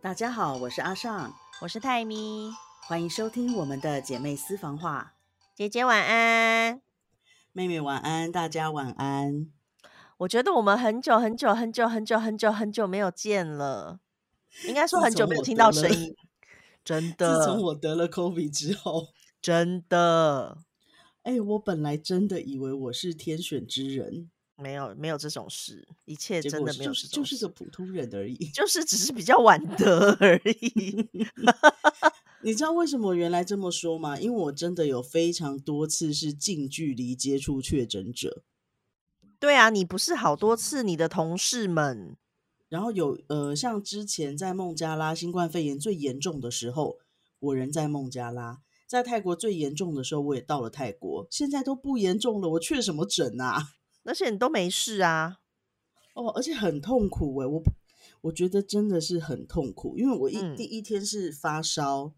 [0.00, 2.52] 大家好，我是阿尚，我是泰咪，
[2.86, 5.14] 欢迎收听我们的姐妹私房话。
[5.56, 6.80] 姐姐晚安，
[7.52, 9.50] 妹妹晚安，大家晚安。
[10.18, 13.98] 我觉得我们很久很久很久很久很久很久没有见了，
[14.68, 16.14] 应该说很久没有听到声音。
[16.84, 19.08] 真的，自从我得了 COVID 之后，
[19.42, 20.58] 真的。
[21.24, 24.30] 哎，我本来真的以为我是天选之人。
[24.60, 31.08] 没有没有这种事，一切真的没有这种事，就是个普通人而已，就是只是比较晚得而已。
[32.42, 34.18] 你知道为什么原来这么说吗？
[34.18, 38.42] 因为我真的有非常多次是近距离接触确诊者。
[39.38, 42.16] 对啊，你不是好多次，你的同事们，
[42.68, 46.98] 然后有呃，像之前在孟加拉新冠肺炎最严重的时候，
[47.38, 53.74] 我人在孟加拉，在泰国最严重的时候，我也到了泰国，现在都不严重了，我确什么诊啊？
[54.04, 55.40] 而且你都没事啊，
[56.14, 57.62] 哦，而且很痛苦哎，我
[58.22, 62.14] 我觉得真的是很痛苦，因为我一第一天是发烧，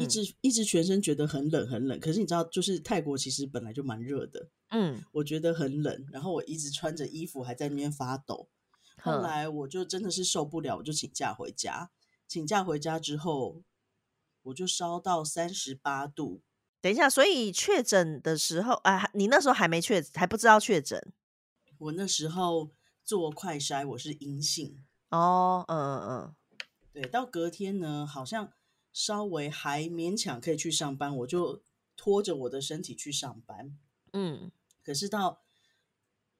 [0.00, 8.48] 一直一直全身觉得很冷很冷，可是你知道，就是泰国其实本来就蛮热的，嗯，我觉得很冷，然后我一直穿着衣服还在那边发抖，
[9.02, 11.90] 后来我就真的是受不了，我就请假回家，
[12.26, 13.62] 请假回家之后，
[14.44, 16.40] 我就烧到三十八度。
[16.86, 21.12] 等一下，所以确诊的时候，啊，你那时候还没确，还不知道确诊。
[21.78, 22.70] 我那时候
[23.02, 24.84] 做快筛，我是阴性。
[25.08, 26.34] 哦，嗯嗯嗯，
[26.92, 28.52] 对，到隔天呢，好像
[28.92, 31.60] 稍微还勉强可以去上班，我就
[31.96, 33.76] 拖着我的身体去上班。
[34.12, 34.52] 嗯，
[34.84, 35.42] 可是到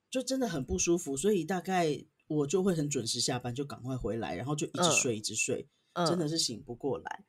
[0.09, 5.69] 就真的很不舒服，所以大概我就会很准时下班，就赶快回来，然后就一直睡，一直睡，
[6.07, 7.25] 真的是醒不过来。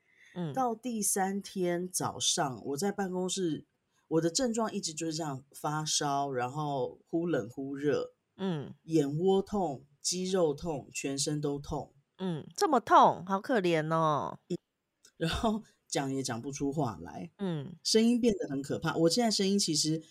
[0.53, 3.65] 到第三天早上，我在办公室，
[4.07, 14.39] 我的症状一直就是这样：发烧，然后忽冷忽热，嗯，眼窝痛，肌肉痛，全身都痛，嗯，这么痛，好可怜哦。
[15.17, 18.95] 然后讲也讲不出话来，嗯，声音变得很可怕。
[18.95, 20.03] 我现在声音其实，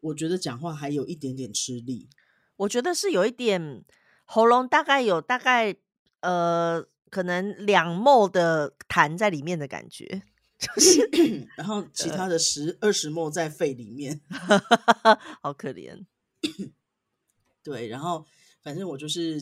[0.00, 2.08] 我觉得讲话还有一点点吃力，
[2.56, 3.84] 我觉得是有一点
[4.24, 5.76] 喉咙大概有大概
[6.20, 6.86] 呃。
[7.10, 10.22] 可能两沫的痰在里面的感觉，
[10.58, 11.08] 就是，
[11.56, 14.20] 然后其他的十二十沫在肺里面，
[15.40, 16.04] 好可怜。
[17.62, 18.26] 对，然后
[18.62, 19.40] 反正我就是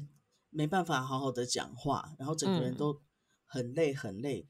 [0.51, 3.01] 没办法好好的讲话，然后整个人都
[3.47, 4.47] 很累很累，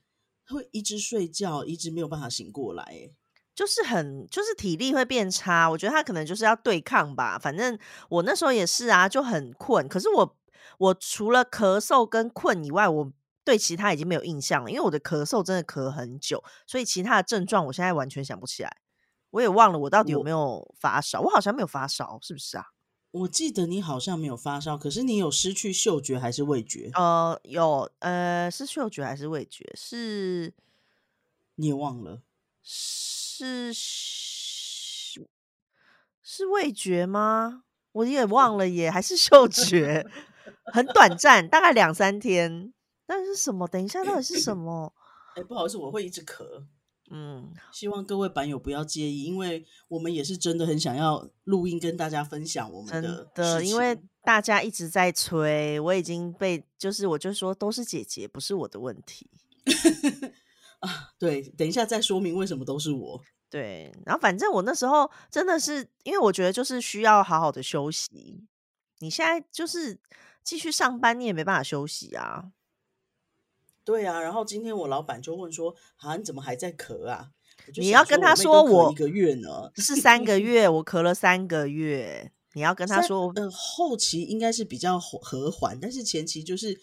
[0.48, 3.10] 会一直睡觉，一直没有办法醒过来，哎，
[3.54, 5.70] 就是很就是体力会变差。
[5.70, 7.38] 我觉得他可能就是要对抗吧。
[7.38, 10.36] 反正我那时候也是啊，就很困，可是我。
[10.78, 13.12] 我除了咳嗽跟困以外，我
[13.44, 18.78] 对其他已经没有印象了，因为我的咳嗽真的咳很久，所以其他的症状我现在完全想不起来，
[19.30, 22.66] 我也忘了我到底有没有发烧，我好像没有发烧，是不是啊？
[23.10, 26.91] 我记得你好像没有发烧，可是你有失去嗅觉还是味觉？
[26.94, 29.70] 呃，有，呃，是嗅觉还是味觉？
[29.76, 30.52] 是，
[31.54, 32.22] 你也忘了？
[32.62, 33.72] 是
[36.22, 37.62] 是味觉吗？
[37.92, 40.04] 我也忘了耶，还是嗅觉？
[40.72, 42.72] 很短暂，大概两三天。
[43.06, 43.69] 那是什么？
[43.69, 44.94] 等一下，到底是什么？
[45.37, 46.65] 哎，不好意思，我会一直咳。
[47.10, 53.31] 嗯，希望各位版友不要介意，因为我们也是真的很想要录音跟大家分享我们的。
[53.34, 59.28] 的，因为大家一直在催，我已经被就是我就说都是姐姐，不是我的问题。
[60.81, 63.21] 啊，对，等一下再说明为什么都是我。
[63.50, 68.47] 对，然后反正我那时候真的是因为我觉得就是需要好好的休息。
[69.00, 70.00] 你现在就是。
[70.44, 72.53] 继续上班，你也没办法休息啊。
[73.82, 77.31] 对啊，然后今天我老板就问说：“啊，你怎么还在咳啊？”
[77.77, 82.31] 你要跟他说我一个月呢，是三个 月，我咳了三个月。
[82.53, 86.78] 你要跟他说，呃，后期应该是比较和缓，但是前期就是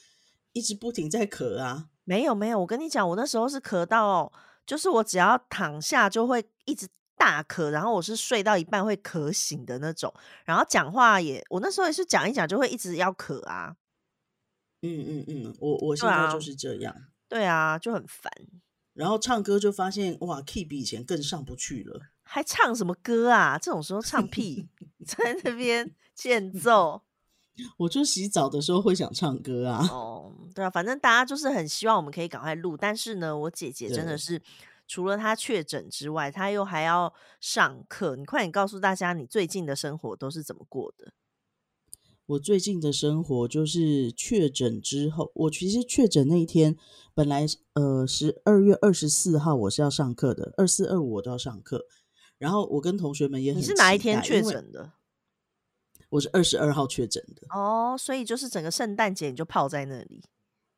[0.54, 1.88] 一直不停在咳啊。
[2.04, 4.32] 没有没有，我跟你讲，我那时候是咳到，
[4.66, 6.88] 就是我只要躺下就会一直。
[7.22, 10.12] 大咳，然后我是睡到一半会咳醒的那种，
[10.44, 13.76] 然后讲话也，我那时候也是讲一讲就会一直要咳啊。
[14.82, 16.96] 嗯嗯嗯，我我现在就是这样。
[17.30, 18.34] 对啊，就很烦。
[18.94, 22.02] 然后唱歌就发现哇，key 比以前更上不去了。
[22.24, 23.60] 还唱什么歌啊？
[23.62, 24.68] 这种时候唱屁，
[25.06, 27.04] 在那边欠揍。
[27.78, 29.88] 我就洗澡的时候会想唱歌啊。
[29.92, 34.42] 哦，对啊，反正大家就是很希望我们可以赶快录，但是呢，我姐姐真的是。
[34.92, 38.18] 除了他确诊之外，他又还要上课。
[38.18, 41.14] 你快点告诉大家，你最近的生活都是怎么过的？
[42.26, 46.76] 我最近的生活就是确诊之后，我其实确诊那一天，
[47.14, 47.46] 本来
[47.76, 51.86] 呃十二月二十四号我是要上课的，二四二五我都要上课。
[52.38, 54.92] 然后我跟同学们也很，你是哪一天确诊的？
[56.10, 57.48] 我是二十二号确诊的。
[57.52, 60.22] 哦，所以就是整个圣诞节你就泡在那里。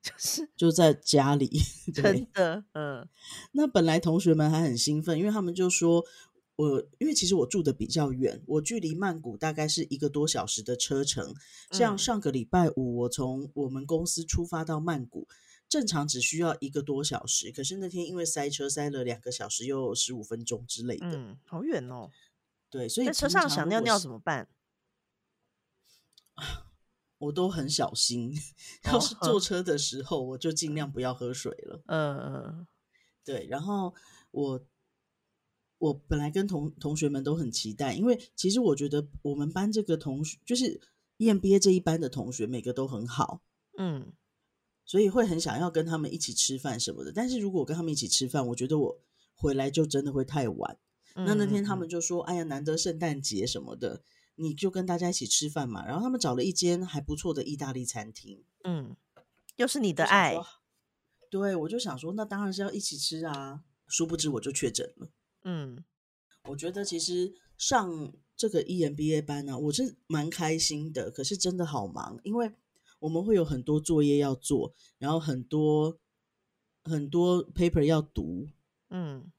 [0.03, 1.49] 就是就在家里，
[1.95, 3.09] 真的，嗯。
[3.53, 6.05] 那本来同学们还很兴奋，因为他们就说。
[6.55, 11.33] 我因为其实我住的比较远，我距离曼谷大概是一个多小时的车程。
[11.71, 15.27] 像上个礼拜五，我从我们公司出发到曼谷，
[15.67, 22.11] 正常只需要一个多小时，可是那天因为塞车塞了两个小时又十五分钟之类的，嗯，好远哦。
[22.69, 24.47] 对，所以在车上想尿尿怎么办？
[27.25, 28.33] 我都很小心，
[28.85, 31.81] 要是坐车的时候，我就尽量不要喝水了。
[31.87, 32.67] 嗯嗯，
[33.23, 33.93] 对，然后
[34.31, 34.65] 我。
[35.79, 40.79] 我本来跟同同学们都很期待，因为其实我觉得我们班这个同学就是
[41.17, 43.41] EMBA 这一班的同学，每个都很好，
[43.77, 44.13] 嗯，
[44.85, 47.11] 所以会很想要跟他们一起吃饭什么的。
[47.11, 49.01] 但是如果我跟他们一起吃饭，我觉得我
[49.35, 50.77] 回来就真的会太晚。
[51.15, 54.01] 那那天他们就说：“哎呀，难得圣诞节什么的，
[54.35, 58.95] 你就跟大家一起吃饭嘛。”然后他们找了一间还不错的意大利餐厅，嗯，
[59.55, 60.35] 又是你的爱，
[61.29, 63.63] 对我就想说，那当然是要一起吃啊。
[63.85, 65.09] 殊不知我就确诊了。
[65.43, 65.83] 嗯，
[66.45, 71.11] 我觉得其实上这个 EMBA 班呢，我是蛮开心的。
[71.11, 72.51] 可是真的好忙，因为
[72.99, 75.99] 我们会有很多作业要做，然后很多
[76.83, 78.47] 很多 paper 要读。
[78.89, 79.31] 嗯，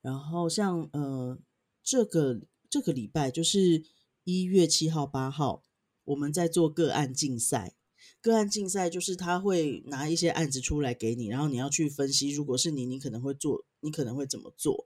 [0.00, 1.38] 然后像呃
[1.82, 3.84] 这个这个礼拜就是
[4.26, 5.62] 一月七号八号，
[6.02, 7.76] 我们在做个案竞赛。
[8.20, 14.84] 个案竞赛就是他会拿一些案子出来给你，然后你要去分析，如果是你，你可能会做，你可能会怎么做。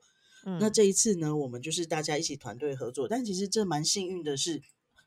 [0.60, 4.60] 那这一次呢，我们就是大家一起团队合作，但其实这蛮幸运的是，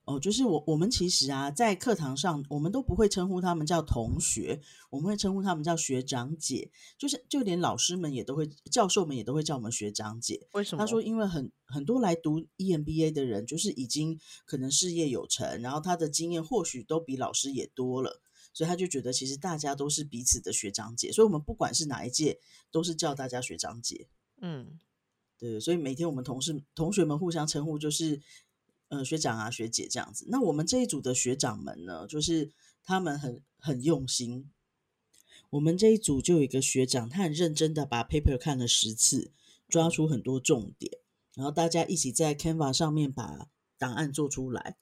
[0.05, 10.45] 哦，就是我我们其实啊，在课堂上我们都不会称呼他们叫同学，我们会称呼他们叫学长姐，就是就连老师们也都会，教授们也都会叫我们学长姐。
[10.51, 10.83] 为什么？
[10.83, 18.21] 他说，因为很很多来读 EMBA 的人，就是已经可能事业有成，然后他的经验或许都比老师也多了，
[18.53, 22.39] 所以他就觉得其实大家都是彼此的学长姐，所以我们不管是哪一届，
[22.71, 24.07] 都是叫大家学长姐。
[24.41, 24.79] 嗯。
[25.39, 28.21] 对，所以每天我们同事、同学们互相称呼就是，
[28.93, 30.27] 呃，学长啊、学姐这样子。
[30.29, 32.51] 那我们这一组的学长们呢，就是
[32.83, 34.51] 他们很很用心。
[35.49, 39.31] 我们这一组就有一个学长，他很认真的把 paper 看了十次，
[39.67, 40.99] 抓出很多重点，
[41.33, 43.47] 然后大家一起在 Canva 上面把
[43.79, 44.77] 档案做出来，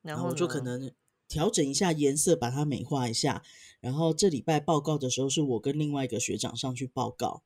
[0.00, 0.90] 然后就可能
[1.28, 3.42] 调整一下颜色，把它美化一下。
[3.80, 7.42] 然后这礼拜报告的时候，是我跟另外一个学长上去报告。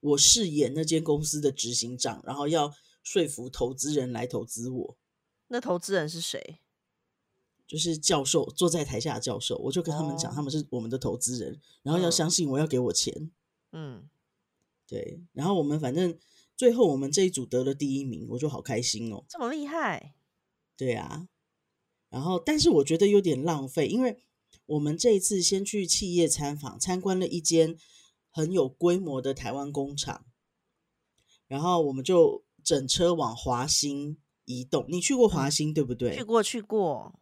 [0.00, 2.74] 我饰演那间公司的执行长，然后要
[3.04, 4.96] 说服投资人来投资我。
[5.46, 6.58] 那投资人是谁？
[7.64, 13.30] 就是教授坐在台下的教授，我就跟他们讲，他们是我们的投资人，然后要相信我，要给我钱。
[13.70, 14.08] 嗯，
[14.88, 15.22] 对。
[15.32, 16.18] 然后我们反正
[16.56, 20.16] 最后我们这一组得了第一名，我就好开心哦，这么厉害。
[20.76, 21.28] 对啊。
[22.08, 24.18] 然后，但是我觉得有点浪费，因为
[24.66, 27.78] 我们这一次先去企业参访，参观了一间。
[28.36, 30.26] 很有规模的台湾工厂，
[31.46, 34.16] 然后我们就整车往华兴
[34.46, 34.86] 移动。
[34.88, 36.16] 你去过华兴对不对？
[36.16, 37.20] 去过，去过。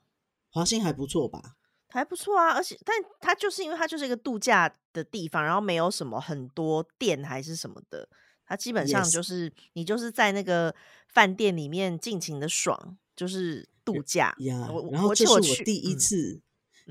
[0.49, 1.57] 华兴还不错吧？
[1.89, 8.09] 还不错啊，而且，但它就是因为它就是一个度假的地方，然后没有什么很多店还是什么的，
[8.47, 10.75] 它基本上就是你就是在那个
[11.09, 14.71] 饭店里面尽情的爽，就是度假呀。
[14.91, 16.41] 然后这是我第一次，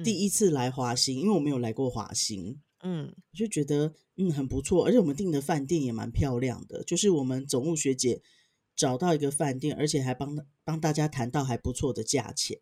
[0.04, 2.62] 第一次来华兴，因为我没有来过华兴。
[2.84, 6.84] 嗯，我就觉得嗯很不错，而且我们订的饭店也蛮漂亮的。
[6.84, 8.22] 就是我们总务学姐
[8.82, 12.58] 找到一个饭店，而且还帮帮大家谈到还不错的价钱。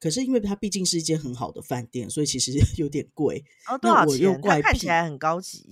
[0.00, 3.44] 可是因为它毕竟是一间很好的饭店，所以其实 有点贵。
[3.68, 4.40] 哦，多少钱？
[4.40, 5.68] 怪看起来很高级。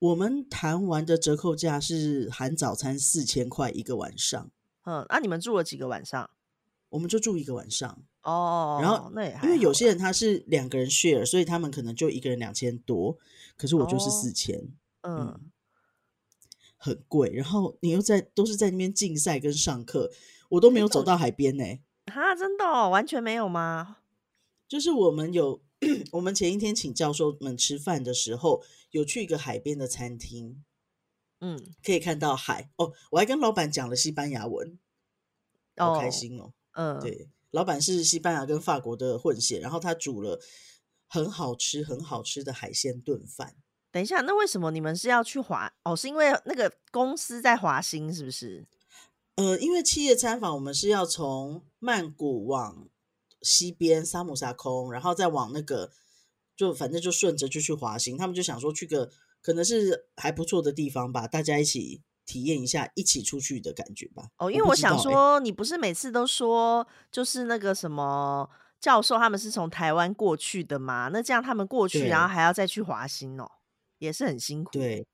[0.00, 4.50] 我们谈完的折扣价是含早餐四千块一个晚上。
[4.84, 6.28] 嗯，那你们住了几个晚上？
[6.90, 8.04] 我们就住一个晚上。
[8.20, 13.16] 哦，然后那因为有些人他是两个人 share，所以他们可能就一个人两千多，
[13.56, 14.60] 可是我就是四千，
[15.00, 15.40] 嗯，
[16.84, 17.30] 很贵。
[17.32, 20.10] 然后你又在都是在那边竞赛跟上课，
[20.50, 21.64] 我都没有走到海边呢。
[22.12, 23.96] 哈，真的哦，完全没有吗？
[24.68, 25.62] 就是我们有，
[26.12, 30.62] 我们前一天请教授们吃饭的时候，有去一个海边的餐厅，
[31.40, 32.92] 嗯，可以看到海哦。
[33.12, 34.78] 我还跟老板讲了西班牙文，
[35.76, 36.52] 好开心哦。
[36.72, 37.28] 嗯，对。
[37.50, 40.40] 老板是西班牙跟法国的混血，然后他煮了
[41.06, 43.54] 很好吃、很好吃的海鲜炖饭。
[43.94, 45.72] 等一下，那为什么你们是要去华？
[45.84, 48.66] 哦，是因为那个公司在华兴，是不是？
[49.36, 52.88] 呃，因为企业参访，我们是要从曼谷往
[53.40, 55.92] 西边沙姆沙空，然后再往那个，
[56.56, 58.16] 就反正就顺着就去华兴。
[58.16, 59.08] 他们就想说去个
[59.40, 62.02] 可能是还不错的地方吧，大家一起。
[62.26, 64.24] 体验一下一起出去的感觉吧。
[64.38, 68.48] 哦，因为我想说，你不是每次都说就是那个什么
[68.80, 71.10] 教授他们是从台湾过去的吗？
[71.12, 73.46] 那这样他们过去，然后还要再去华兴哦，
[73.98, 74.70] 也是很辛苦。
[74.72, 75.06] 对，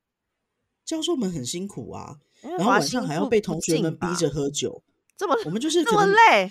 [0.85, 4.83] 教授们很辛苦啊，然后晚上还要被同学们逼着喝酒，
[5.17, 6.51] 这么我们就是这么累，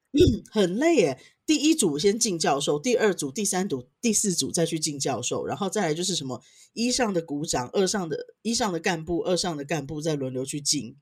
[0.52, 1.20] 很累耶。
[1.46, 6.42] 第一组先进教授，第二组、第三组、第四组再去进教授，然后再来就是什么
[6.74, 10.98] 一上的股长，二上的一上的干部，二上的干部再轮流去进。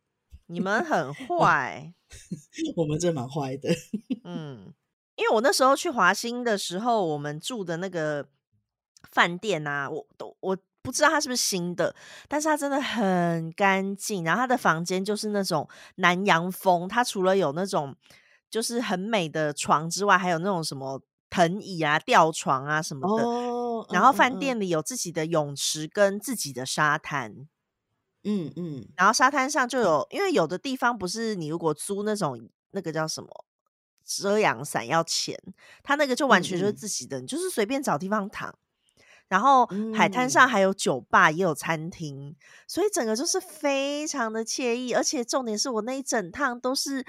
[0.46, 1.92] 你们很 坏，
[2.76, 3.74] 我们这蛮坏的。
[4.22, 4.72] 嗯，
[5.16, 8.28] 因为我那时候去华兴的时候，我们住的那个
[9.10, 11.94] 饭店啊，我都我不知道它是不是新的，
[12.28, 14.22] 但是它真的很干净。
[14.24, 17.96] 然后它的房间就是那种南洋风，它除了有那种
[18.50, 23.24] 就是很美的床之外，还有那种什么藤椅啊、吊床啊什么的。
[23.24, 23.86] 哦。
[23.90, 27.48] 然后饭店里有自己的泳池跟自己的沙滩。
[28.28, 33.28] 嗯嗯，然后沙滩上就有，因为有的地方不是你如果租那种那个叫什么
[34.04, 35.38] 遮阳伞要钱，
[35.84, 38.52] 它那个就完全就是自己的，你就是随便找地方躺。
[39.28, 42.34] 然后海滩上还有酒吧，也有餐厅，
[42.68, 44.94] 所以整个就是非常的惬意。
[44.94, 47.04] 而且重点是我那一整趟都是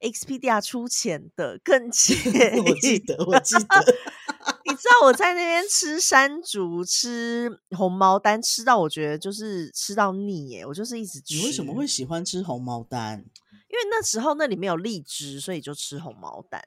[0.00, 2.60] Expedia 出钱的，更惬意。
[2.60, 3.64] 我记得，我记得。
[4.64, 10.64] 你知道我在那边吃山竹、吃红毛丹，吃到我觉得就是吃到腻耶。
[10.64, 11.34] 我就是一直吃。
[11.34, 13.18] 你为什么会喜欢吃红毛丹？
[13.18, 16.64] 因为那时候那里面有荔枝，所以就吃红毛丹。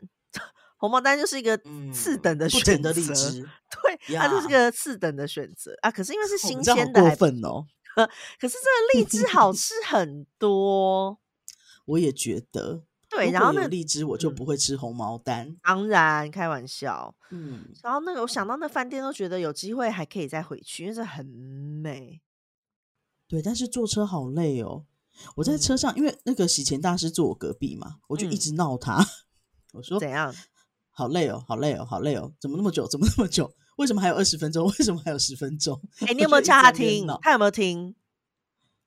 [0.84, 1.58] 红毛丹就是一个
[1.94, 5.90] 次等的选择， 对，它就是个次等的选择啊。
[5.90, 7.66] 可是因为是新鲜的，过分哦。
[8.38, 11.18] 可是这个荔枝好吃很多，
[11.88, 12.84] 我也觉得。
[13.10, 15.56] 对，然后那个荔枝我就不会吃红毛丹。
[15.64, 17.16] 当然，开玩笑。
[17.30, 22.20] 嗯，然后那个我想到那饭店都觉得有机会还可以再回去，因为这很美。
[23.30, 24.84] 对，但是坐车好累哦。
[25.38, 29.02] 我在车上，因为那个洗钱大师坐我隔壁嘛，我就一直闹他。
[29.72, 30.36] 我说怎样？
[30.94, 32.32] 好累哦，好累哦，好累哦！
[32.40, 32.88] 怎么那么久？
[32.88, 33.52] 怎么那么久？
[33.78, 34.66] 为什么还有二十分钟？
[34.70, 35.82] 为什么还有十分钟？
[36.08, 37.08] 哎，你有没有叫他听？
[37.22, 37.96] 他有没有听？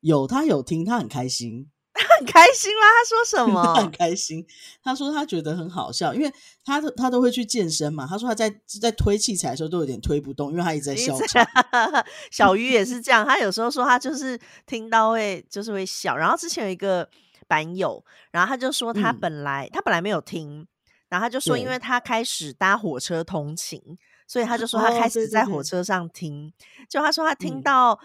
[0.01, 1.69] 有，他有听，他很开心。
[1.99, 2.83] 他很开心啦！
[2.93, 3.75] 他说什 么？
[3.75, 4.47] 他很开心。
[4.83, 6.31] 他说他觉得很好笑，因为
[6.63, 8.07] 他他都会去健身嘛。
[8.07, 11.45] 他说他在在推器材的时候都有点推不动，因为他一直在笑场。
[12.31, 16.15] 小鱼也是这样，他有时候说他就是听到会就是会笑。
[16.15, 17.09] 然后之前有一个
[17.49, 20.67] 板友，然后他就说他本来他本来没有听，
[21.09, 23.81] 然后他就说因为他开始搭火车通勤，
[24.27, 26.53] 所以他就说他开始在火车上听。
[26.89, 27.99] 就他说他听到。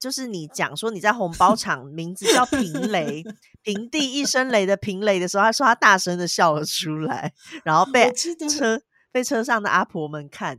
[0.00, 3.20] 就是你讲说你在红包厂名字叫平雷，
[3.64, 10.56] 平地一声雷的平雷的时候，他说他大声的笑了出来，然后 被车被车上的阿婆们看。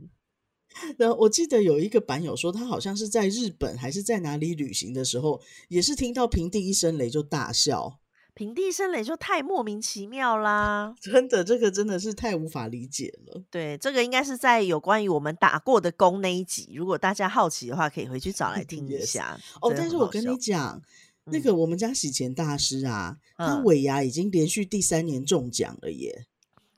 [0.98, 7.99] 然后我记得有一个版友说，他好像是在日本还是在哪里旅行的时候，也是听到平地一声雷就大笑。
[8.40, 10.94] 平地生雷就太莫名其妙啦！
[10.98, 13.44] 真的，这个真的是太无法理解了。
[13.50, 19.38] 对，这个应该是在有关于我们打过的工那一集，如果大家好奇的话，可以回去找来听一 下。
[19.60, 20.80] 哦，但是我跟你讲，
[21.24, 26.24] 那个我们家洗钱大师啊，他尾牙已经连续第三年中奖了耶！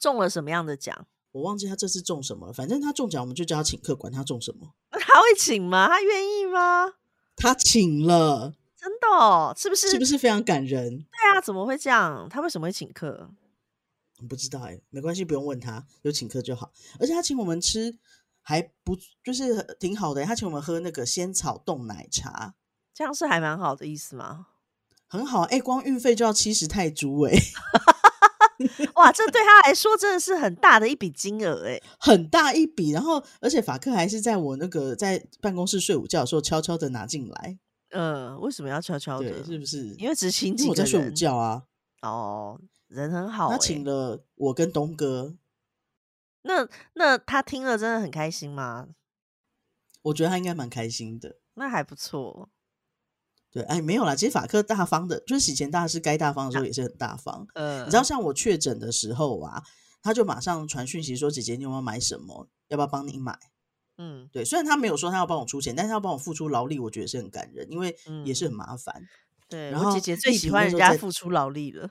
[0.01, 1.07] 中了什么样的奖？
[1.31, 2.53] 我忘记他这次中什么了。
[2.53, 4.75] 反正他中奖，我们就叫他请客，管他中什么。
[4.91, 5.87] 他会请吗？
[5.87, 6.95] 他愿意吗？
[7.37, 8.55] 他请了。
[8.83, 9.91] 真的，哦是不是？
[9.91, 10.91] 是不是非常感人？
[10.99, 12.29] 对啊，怎么会这样？
[12.29, 13.31] 他为什么会请客？
[14.29, 16.73] 不知道哎，没关系，不用问他，有请客就好。
[16.99, 17.97] 而且他请我们吃
[18.41, 22.55] 还不就是挺好的，他请我们喝那个仙草冻奶茶，
[22.93, 24.49] 这样是还蛮好的意思吗？
[25.07, 27.33] 很好哎，光运费就要七十泰铢哎，
[28.97, 32.91] 哇，这对他来说真的是很大的一笔金额哎，很大一笔。
[32.91, 37.59] 然后，而且法克还是在我那个在办公室睡午觉的时候悄悄的拿进来。
[37.93, 39.45] 嗯，为什么要悄悄的？
[39.45, 39.87] 是不是？
[39.95, 40.71] 因为只请几个人。
[40.71, 41.65] 我在睡午觉啊。
[42.03, 43.51] 哦，人很好。
[43.51, 45.37] 他请了我跟东哥。
[46.43, 48.89] 那那他听了真的很开心吗？
[50.03, 51.37] 我觉得他应该蛮开心的。
[51.55, 52.51] 那还不错。
[53.51, 54.17] 对，哎，没有啦。
[54.17, 57.47] 其实法克大方的，就是洗钱大师该大方的时候也是很大方。
[57.55, 59.63] 嗯，你知道，像我确诊的时候啊，
[60.03, 62.49] 他就马上传讯息说：“姐姐，你有没有买什么？
[62.69, 63.39] 要不要帮你买？”
[63.99, 67.95] 嗯，对，虽然他没有说他要帮我出钱，但是他要帮我付出劳力，我觉得是很感人，因为
[68.25, 69.07] 也是很麻烦。
[69.49, 71.91] 对，然后姐姐最喜欢人家付出劳力了。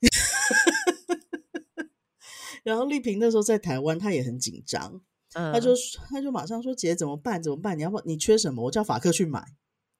[2.64, 5.00] 然后丽萍那时候在台湾，她也很紧张，
[5.32, 5.72] 她就
[6.08, 7.42] 她就马上说：“姐怎么办？
[7.42, 7.76] 怎么办？
[7.76, 8.64] 你要不你缺什么？
[8.64, 9.44] 我叫法克去买。”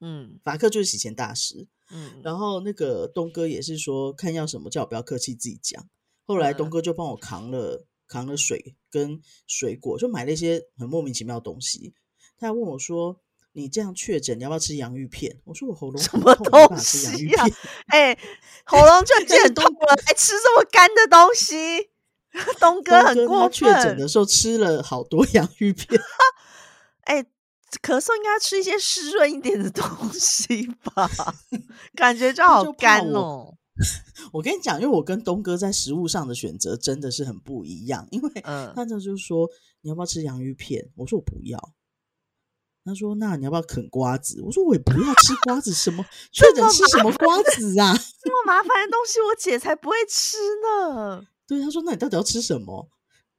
[0.00, 1.68] 嗯，法克就是洗钱大师。
[1.90, 5.86] 嗯，然后那个东哥也是说看要什么，叫我不要客气，自己讲。
[6.24, 7.84] 后来东哥就帮我扛了。
[8.12, 11.94] 扛了水跟水果，就买了一些很莫名其妙的东西。
[12.38, 13.18] 他还问我说
[13.52, 17.44] ：“你这样确诊，你要不要吃洋芋片？”我说：“我喉咙什么东西呀？
[17.88, 18.18] 哎，
[18.64, 21.90] 喉咙就很痛了，还吃这么干的东西？
[22.60, 23.52] 东哥很过分。
[23.52, 26.00] 确诊的时候吃了好多洋芋片。
[27.04, 27.22] 哎，
[27.82, 31.10] 咳嗽应该吃一些湿润一点的东西吧？
[31.96, 33.54] 感觉就好干哦。
[34.32, 38.06] 我跟你讲，因为我跟东哥在食物上的选择真的是很不一样。
[38.10, 38.30] 因为
[38.74, 39.48] 他这就是说，
[39.80, 40.90] 你要不要吃洋芋片？
[40.96, 41.74] 我说我不要。
[42.84, 47.94] 他说：“那你要不要啃瓜子？”我说：“我也不要吃瓜子，什么确诊吃什么瓜子啊？
[48.20, 52.88] 这么麻烦的东西，我姐才不会吃呢。”对，他说：“那你到底要吃什么？”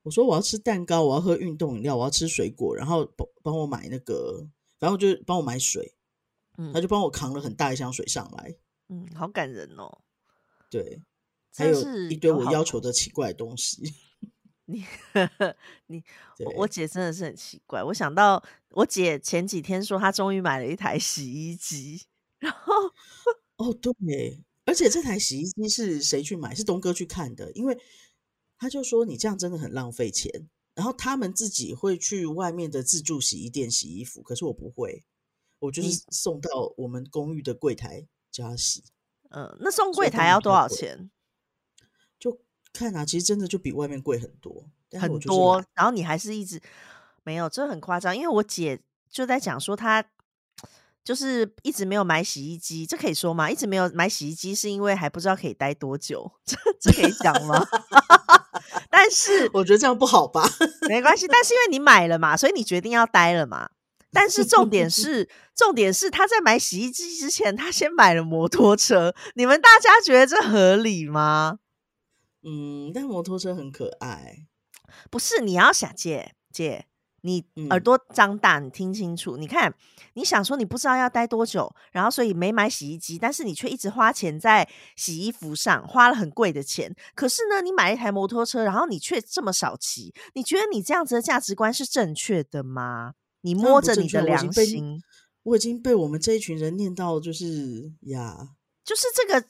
[0.03, 4.47] 我说：“我要吃蛋糕，我要喝运动饮料，我要吃水果，然后帮帮我买那个，
[4.79, 5.93] 然后就帮我买水。”
[6.57, 8.55] 嗯，他就帮我扛了很大一箱水上来。
[8.87, 10.02] 嗯，好感人哦。
[10.73, 11.03] 对，
[11.55, 13.93] 还有一堆我要求的奇怪东西。
[14.65, 14.83] 你
[15.85, 16.03] 你
[16.55, 17.83] 我姐真的是很奇怪。
[17.83, 22.01] 我想到我姐前几天说她终于买了一台洗衣机，
[22.39, 22.73] 然后
[23.57, 26.55] 哦对，而且这台洗衣机是谁去买？
[26.55, 27.77] 是东哥去看的，因为
[28.57, 30.49] 他就说你这样真的很浪费钱。
[30.73, 35.03] 然后他们自己会去外面的自助洗衣店洗衣服，可是我不会，
[35.59, 38.83] 我就是送到我们公寓的柜台加洗。
[39.35, 41.09] 嗯，那送柜台要多少钱？
[42.19, 42.39] 就
[42.71, 44.65] 看啊，其实真的就比外面贵很多，
[44.99, 45.63] 很多。
[45.73, 46.61] 然后你还是一直
[47.23, 48.15] 没有，这很夸张。
[48.15, 50.03] 因为我姐就在讲说，她
[51.03, 53.49] 就是一直没有买洗衣机，这可以说吗？
[53.49, 57.65] 一直没有买洗衣机是因为还不知道可以待多久， 这这可以讲吗？
[58.89, 60.47] 但是我觉得这样不好吧？
[60.87, 63.71] 没关系，但是因为你买了嘛，所以你决定要待了嘛。
[64.13, 69.13] 但是重点 是，重点是他在买洗衣机之前，他先买了摩托车。
[69.35, 71.59] 你们大家觉得这合理吗？
[72.43, 74.45] 嗯，但摩托车很可爱，
[75.09, 75.41] 不是？
[75.41, 76.85] 你要想姐姐，
[77.21, 79.37] 你耳朵张大，你听清楚。
[79.37, 79.73] 你看，
[80.15, 86.93] 你想说你不知道要待多久，然后所以没买洗衣机，但是你却一直花钱在洗衣服上，花了很贵的钱。
[87.15, 93.13] 可是呢，你买一台摩托车，然后你却这么少骑，你觉得你这样子的价值观是正确的吗？
[93.43, 95.01] 你摸着你的良心，
[95.43, 99.45] 我已经被我们这一群人念到，就是呀，就是这个，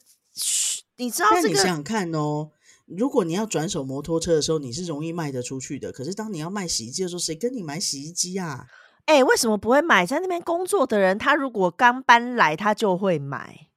[0.96, 1.48] 你知道这个？
[1.48, 2.50] 你想想看哦。
[2.86, 5.90] 如果你要转手摩托车的时候，你是容易卖得出去的。
[5.90, 8.66] 可是当你要卖洗衣机的时候，谁跟你买洗衣机啊？
[9.06, 10.04] 哎，为什么不会买？
[10.04, 13.68] 在那边工作的人，他如果刚搬来，他就会买。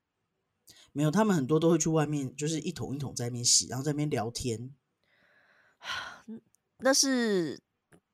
[0.92, 4.72] 没有，他们很多都会去外面，就是一桶一桶在那边洗，然后在那边聊天。
[6.80, 7.62] 那是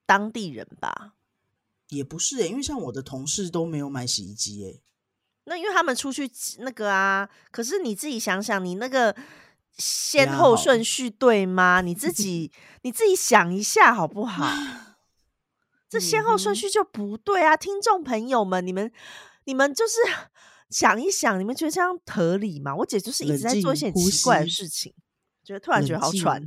[0.06, 1.14] 当地人吧？
[1.96, 4.82] 也不是哎，因为像我的同事都没有买洗衣机哎。
[5.46, 6.30] 那因为他们出去
[6.60, 9.16] 那个啊，可是你自己想想，你那个。
[9.76, 11.82] 先后顺序对吗？
[11.82, 12.52] 你自己
[12.84, 14.48] 你自己想一下好不好？
[15.90, 17.58] 这先后顺序就不对啊！
[17.58, 18.92] 听众朋友们，你们
[19.46, 19.96] 你们就是
[20.70, 22.76] 想一想，你们觉得这样合理吗？
[22.76, 24.94] 我姐就是一直在做一些奇怪的事情，
[25.44, 26.46] 觉得突然觉得好喘。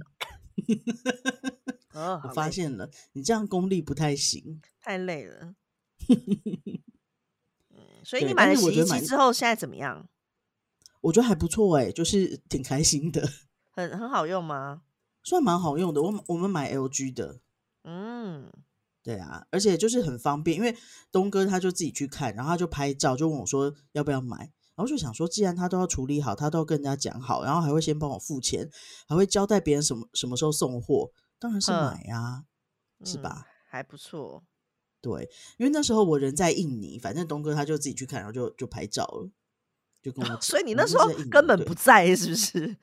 [2.25, 5.55] 我发现了，你这样功力不太行，太累了。
[8.05, 10.09] 所以你买了洗衣机之后，现在怎么样？
[11.01, 13.29] 我觉得还不错哎，就是挺开心的。
[13.73, 14.83] 很很好用吗？
[15.23, 16.01] 算蛮好用的。
[16.03, 17.41] 我我们买 LG 的，
[17.85, 18.51] 嗯，
[19.03, 20.77] 对啊，而且就是很方便，因为
[21.11, 28.71] 东哥他就自己去看，然后他就拍照，就问我说要不要买，然后就想说，既然他都要处理好，他都要跟人家讲好，然后还会先帮我付钱，
[29.09, 32.45] 还会交代别人什么什么时候送货，当然是买呀，
[33.05, 33.47] 是吧？
[33.69, 34.45] 还不错。
[35.01, 39.31] 对，因为那时候我人在印尼，反正东哥他就自己去看，然后就就拍照了。
[40.03, 42.77] 就跟我，所以你那时候根本不在，是不是？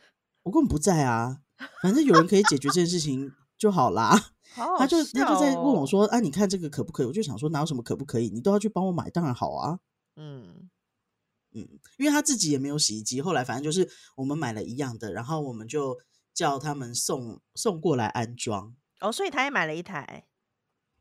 [0.43, 1.41] 我根本不在啊，
[1.81, 4.31] 反正有人可以解决这件事情就好啦。
[4.77, 8.29] 他就他就在问我说：“啊，你看这个可不可以？”我就想说，哪有什么可不可以？
[8.29, 9.79] 你都要去帮我买，当然好啊。
[10.15, 10.69] 嗯
[11.53, 15.97] 嗯，因为他自己也没有洗衣机，后来反正就是我们买了一样的，然后我们就
[16.33, 18.75] 叫他们送送过来安装。
[18.99, 20.25] 哦，所以他也买了一台，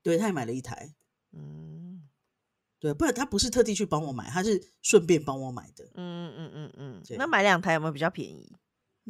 [0.02, 0.94] 对，他也买了一台。
[1.32, 2.08] 嗯。
[2.78, 5.84] 对，不然他不是特地去帮我买，他是顺便帮我买的。
[5.94, 8.56] 嗯嗯嗯嗯那买两台有没有比较便宜？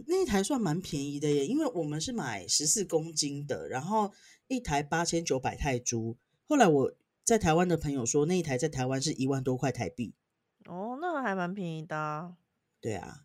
[0.06, 4.12] 那一台算蛮便宜的耶，因为我们是买十四公斤的，然后
[4.48, 6.18] 一台八千九百泰铢。
[6.46, 6.92] 后来我
[7.24, 10.14] 在台湾的朋友说，那一台在台湾是一万多块台币。
[10.66, 12.36] 哦，那还蛮便宜的。
[12.78, 13.24] 对啊，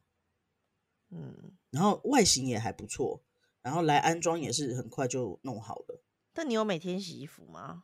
[1.10, 3.23] 嗯，然后外形也还不错，
[3.62, 6.01] 然后来安装也是很快就弄好了。
[6.34, 7.84] 但你有每天洗衣服吗？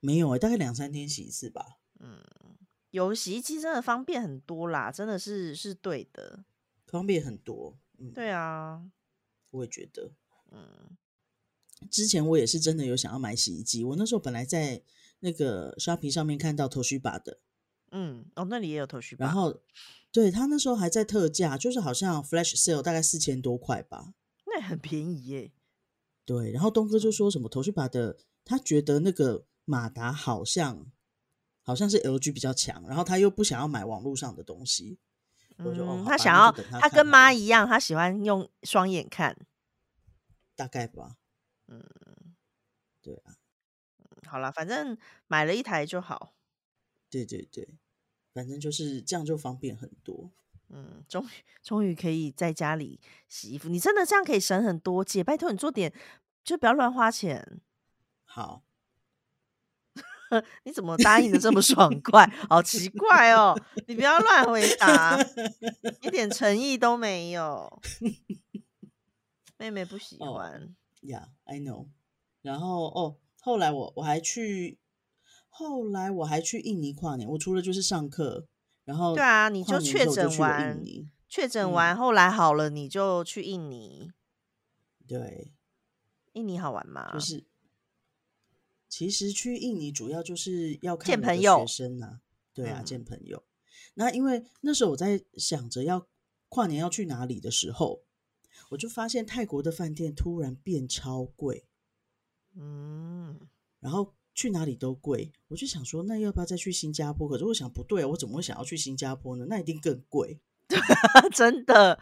[0.00, 1.78] 没有哎，大概两三天洗一次吧。
[1.98, 2.22] 嗯，
[2.90, 6.44] 有洗衣机真的方便很多啦，真的是是对的，
[6.86, 7.78] 方便很多。
[7.98, 8.90] 嗯，对啊，
[9.50, 10.12] 我也觉得。
[10.50, 10.96] 嗯，
[11.90, 14.82] 之前我也是真的有想要买洗衣机，我那时候本来在
[15.20, 17.40] 那个刷屏上面看到头须把的，
[17.90, 19.60] 嗯，哦，那里也有头须把，然后
[20.16, 24.14] 对他那时候还在特价，就是好像 flash sale 大概四千多块吧，
[24.46, 25.52] 那很便宜耶。
[26.24, 30.90] 对，然后东哥就说什么头绪把的，他觉得那个马达好像
[31.60, 34.98] 好像是 LG 比较强，然后他又不想要买网络上的东西。
[35.58, 36.50] 嗯，他想要
[36.80, 39.36] 他跟妈一样，他喜欢用双眼看，
[40.54, 41.18] 大概吧。
[41.68, 41.84] 嗯，
[43.02, 43.36] 对啊。
[44.26, 46.32] 好了，反正买了一台就好。
[47.10, 47.76] 对对对，
[48.36, 50.30] 反正就是这样就方便很多。
[50.68, 51.28] 嗯，终于
[51.62, 55.02] 终于可以在家里洗衣服，你真的这样可以省很多。
[55.02, 55.90] 姐，拜托你做点，
[56.44, 57.62] 就不要乱花钱。
[58.24, 58.62] 好，
[60.64, 62.26] 你怎么答应的这么爽 快？
[62.50, 63.58] 好奇怪哦！
[63.86, 65.18] 你不要乱回答，
[66.02, 67.80] 一点诚意都没有。
[69.56, 70.74] 妹妹不喜欢。
[71.00, 71.86] Yeah，I know。
[72.42, 74.78] 然后哦，后来我我还去，
[75.58, 77.28] 后来我还去印尼跨年。
[77.30, 78.46] 我除了就是上课。
[78.84, 80.80] 然后对啊，你就确诊完，
[81.28, 84.12] 确诊完后来好了，你就去印尼。
[85.08, 85.52] 对，
[86.34, 87.12] 印尼好玩吗？
[87.12, 87.44] 就是，
[88.88, 92.20] 其实去印尼主要就是要看见朋友学生呐。
[92.54, 93.42] 对啊，见朋友。
[93.94, 96.06] 那因为那时候我在想着要
[96.48, 98.04] 跨年要去哪里的时候，
[98.70, 101.66] 我就发现泰国的饭店突然变超贵。
[102.54, 103.40] 嗯，
[103.80, 104.14] 然后。
[104.36, 107.26] 去哪里都贵，我就想说，那要不要再去新加坡？
[107.26, 109.46] 可是我想不对啊，我怎么会想要去新加坡呢？
[109.48, 110.38] 那一定更贵，
[111.34, 111.98] 真的。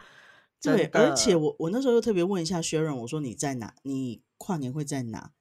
[0.61, 3.73] 对，而且我我那时候又特别问一下薛仁，我说你在哪？
[3.83, 5.31] 你跨年会在哪？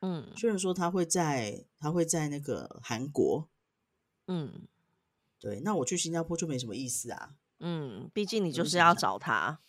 [0.00, 3.48] 嗯，薛仁说他会在他会在那个韩国。
[4.26, 4.62] 嗯，
[5.38, 7.34] 对，那我去新加坡就没什么意思啊。
[7.58, 9.60] 嗯，毕竟你就是要找他。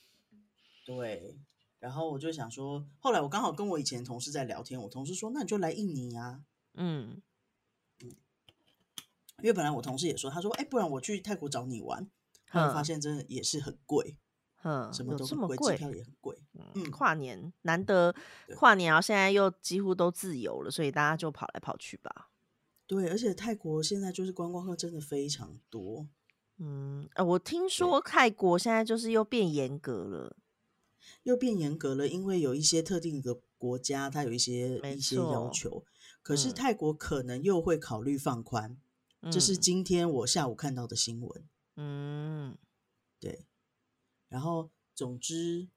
[0.85, 1.37] 对，
[1.79, 6.41] 然后我就想说，后来我刚好跟我以前同事在聊天，我同事说，那你就来印尼啊。
[6.73, 7.21] 嗯
[8.03, 8.10] 嗯，
[9.39, 12.10] 因为本来我同事也说，他说：“哎，不然我去泰国找你玩。”
[12.49, 14.17] 后来发现真的也是很贵，
[14.63, 16.38] 嗯，什么都这么贵，机票也很贵。
[16.53, 18.13] 嗯，跨年难得
[18.57, 22.29] 跨年，然后现在又几乎都自由了，所以大家就跑来跑去吧。
[22.86, 26.05] 对，而且泰国现在就是观光客真的非常多。
[26.57, 30.36] 嗯，我听说泰国现在就是又变严格了，
[31.23, 35.86] 又变严格了，因为有一些特定的国家，它有一些一些要求。
[36.23, 38.77] 可是泰国可能又会考虑放宽，
[39.31, 41.49] 这是今天我下午看到的新闻。
[41.75, 42.57] 嗯，
[43.19, 43.47] 对。
[44.29, 45.67] 然后总之，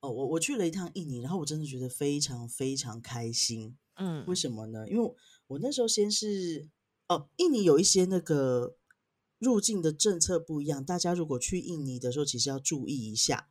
[0.00, 3.76] 哦，我我去了一趟印尼，然后我真的觉得非常非常开心。
[3.96, 4.88] 嗯，为什么呢？
[4.88, 5.14] 因为
[5.48, 6.68] 我那时候先是
[7.08, 8.76] 哦，印尼有一些那个
[9.38, 13.50] 入境的政策不一样，大家如果去印尼的时候，其实要注意一下。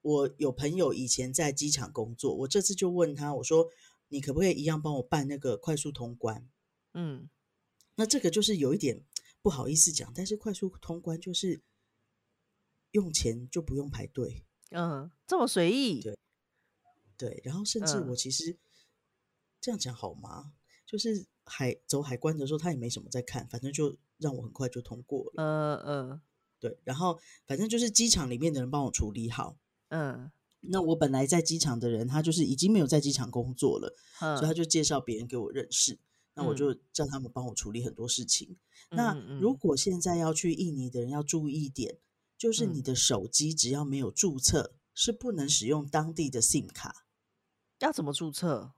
[0.00, 3.68] 我有朋友以前在机场工作，我这次就问他，我说。
[4.12, 6.46] 你可不可以一样帮我办那个快速通关？
[6.92, 7.30] 嗯，
[7.94, 9.02] 那这个就是有一点
[9.40, 11.62] 不好意思讲，但是快速通关就是
[12.90, 16.18] 用钱就不用排队，嗯，这么随意，对
[17.16, 17.40] 对。
[17.42, 18.58] 然后甚至我其实
[19.62, 20.52] 这样讲好吗？
[20.84, 25.32] 就是海走海关的时候，他也没什么在看，反正就让我很快就通过了。
[25.36, 26.22] 嗯嗯，
[26.60, 26.78] 对。
[26.84, 29.56] 然后反正就是机场里面的人帮我处理好，
[29.88, 30.30] 嗯。
[30.62, 35.98] 那我本来在机场的人，他就是已经没有在机场工作了，所以他就介绍别人给我认识。
[36.34, 38.56] 那我就叫他们帮我处理很多事情。
[38.90, 41.98] 那如果现在要去印尼的人要注意一点，
[42.38, 47.06] 就是你的手机只要没有注册，是不能使用当地的 SIM 卡。
[47.80, 48.72] 要怎么注册？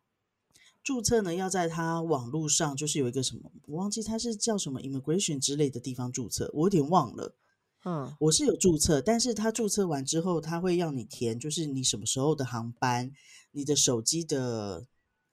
[0.82, 1.34] 注册呢？
[1.34, 7.36] 要在他网络上，就是有一个什么，我忘记他是叫什么 Immigration 之类的地方注册，我有点忘了。
[7.84, 13.12] 嗯，我是有注册，但是他注册完之后，他会要你填，就是你什么时候的航班，
[13.52, 14.86] 你的手机的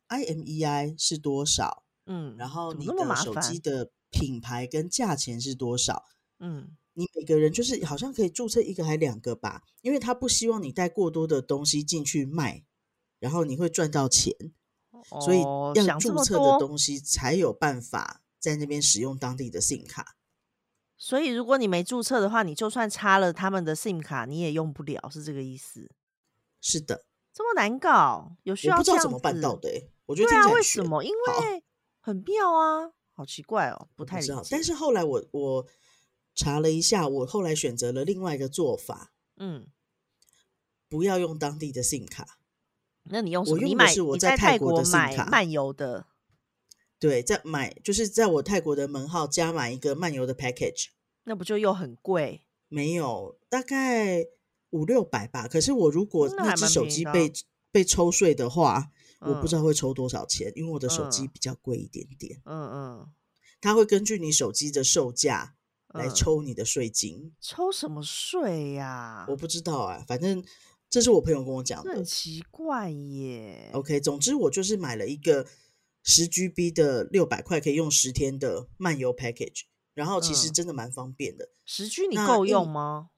[0.10, 6.04] IMEI 是多少，嗯，然后你的手机的品牌跟价钱是多少，
[6.40, 12.66] 嗯，你每个人就是好像可以注册一个还两个吧，因为他不希望你带过多的东西进去卖，
[13.20, 14.36] 然后你会赚到钱，
[15.22, 15.40] 所以
[15.76, 20.18] 要注册的东西才有办法在那边使用当地的 SIM 卡。
[21.04, 25.90] 所以，如果你没注册的话，你就算插了他们的 SIM 卡，你也用不了，是这个意思？
[26.62, 29.90] 是的，这么难搞，有需要不知道怎么办到的？
[30.06, 31.04] 我觉得对啊，为什么？
[31.04, 31.64] 因为
[32.00, 34.34] 很妙啊，好奇怪哦，不太理解。
[34.52, 35.66] 但是后来我我
[36.36, 39.66] 查了一下，我后来选择了另外一个做法，嗯，
[40.88, 42.38] 不要用当地的 SIM 卡。
[43.06, 43.58] 那你用什么？
[43.64, 46.06] 你买我在泰国买漫游的。
[47.02, 50.90] 对，在买就是在我泰国的门号加买一个漫游的 package，
[51.24, 52.46] 那不就又很贵？
[52.68, 54.24] 没有，大概
[54.70, 55.48] 五六百吧。
[55.48, 57.34] 可是我如果那只手机被
[57.72, 62.40] 被抽税的话，我不知道会抽多少钱，因为我的手机比较贵一点点。
[62.46, 63.08] 嗯嗯，
[63.60, 65.56] 他会根据你手机的售价
[65.96, 67.34] 来抽你的税金。
[67.42, 69.26] 抽什么税呀？
[69.28, 70.46] 我不知道啊，反正
[70.88, 73.72] 这是我朋友跟我讲的，很奇怪耶。
[73.74, 75.48] OK，总之我就是买了一个
[76.04, 81.50] 十 GB 的六百块可以用十天的漫游 package，然后其实真的蛮方便的。
[81.66, 83.10] 十 G 你够用吗？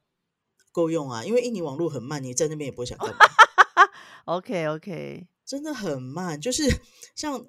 [0.71, 3.17] 够用啊，因为印尼网络很慢，你在那边也不会想干嘛。
[4.25, 6.63] OK OK，真的很慢，就是
[7.15, 7.45] 像。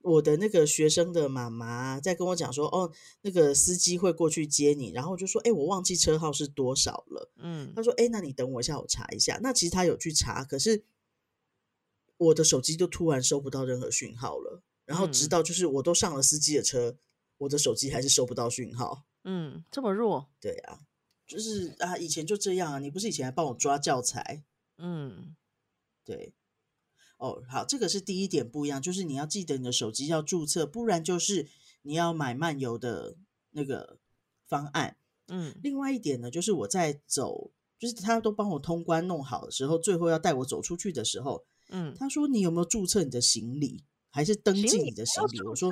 [0.00, 2.90] 我的那个学生的妈妈在跟我讲说，哦，
[3.22, 7.32] 那个司机会过去接你，然后就说，哎，我忘记车号是多少了。
[7.36, 9.40] 嗯，他说，哎，那你等我一下，我查一下。
[9.42, 10.84] 那其实他有去查，可是
[12.16, 14.62] 我的手机就突然收不到任何讯号了。
[14.88, 16.96] 然后直到就是我都上了司机的车，
[17.36, 19.04] 我的手机还是收不到讯号。
[19.24, 20.30] 嗯，这么弱？
[20.40, 20.80] 对啊，
[21.26, 22.78] 就是啊，以前就这样啊。
[22.78, 24.44] 你不是以前还帮我抓教材？
[24.78, 25.36] 嗯，
[26.02, 26.32] 对。
[27.18, 31.48] 哦，好，这个是第一点不一样，就是你要记得你的手机要注册，不然就是
[31.82, 33.16] 你要买漫游的
[33.50, 33.98] 那个
[34.46, 34.96] 方案。
[35.26, 45.40] 嗯，另外一点呢，就是我在走，就是他都帮我通关弄好的时候，最后要带我走出去的时候，嗯，他说你有没有注册你的行李，还是登记你的行李？
[45.42, 45.70] 我说，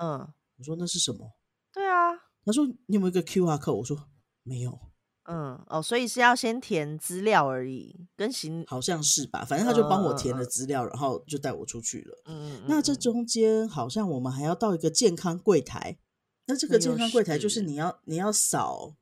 [0.00, 1.32] 嗯，我说那是什么？
[1.72, 2.12] 对啊，
[2.44, 3.74] 他说你有没有一个 Q R code？
[3.74, 4.08] 我说
[4.42, 4.78] 没有。
[5.26, 12.22] 嗯哦，所以是要先填资料而已，跟行好像是吧，反正他就帮我填了资料，然后就带我出去了。
[12.26, 12.64] 嗯嗯。
[12.68, 15.98] 那这中间好像我们还要到一个健康柜台，
[16.44, 18.96] 那这个健康柜台就是你要你要扫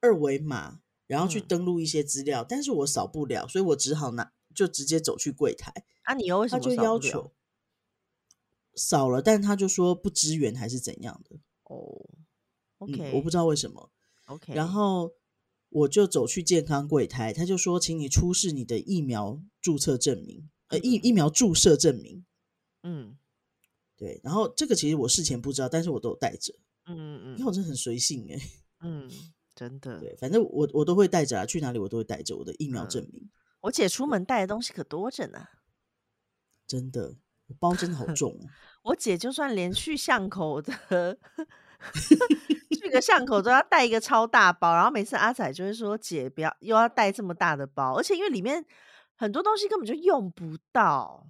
[0.00, 5.70] 二维码，然后去登录一些资料，但是我扫不了，所以我只好拿就直接走去柜台。
[6.04, 7.30] 啊，你又为什么就要求
[8.74, 11.36] 扫了，但他就说不支援还是怎样的？
[11.64, 12.08] 哦
[12.78, 13.90] ，OK，我不知道为什么。
[14.26, 15.12] OK，然后
[15.68, 22.24] 我就走去健康柜台，他就说，请你出示你的疫苗注册证明，呃，疫疫苗注射证明。
[22.82, 23.16] 嗯，
[23.96, 24.20] 对。
[24.22, 26.54] 然后这个其实我事前不知道，但是我都有带着。
[26.86, 28.40] 嗯嗯嗯，因为我真的很随性哎。
[28.84, 29.10] 嗯，
[29.54, 30.00] 真的。
[30.00, 33.30] 对，反正我我都会带着啊，去哪里我都会带着我的疫苗证明。
[33.60, 35.46] 我姐出门带的东西可多着呢。
[36.66, 37.16] 真的，
[37.52, 38.34] 包真的好重。
[38.82, 41.18] 我姐就算连去巷口的。
[42.80, 48.64] 去个巷口都要带一个超大包，然后每次阿仔就会说：“姐，不要又要带这么大的包，而且因为里面
[49.16, 51.26] 很多东西根本就用不到。”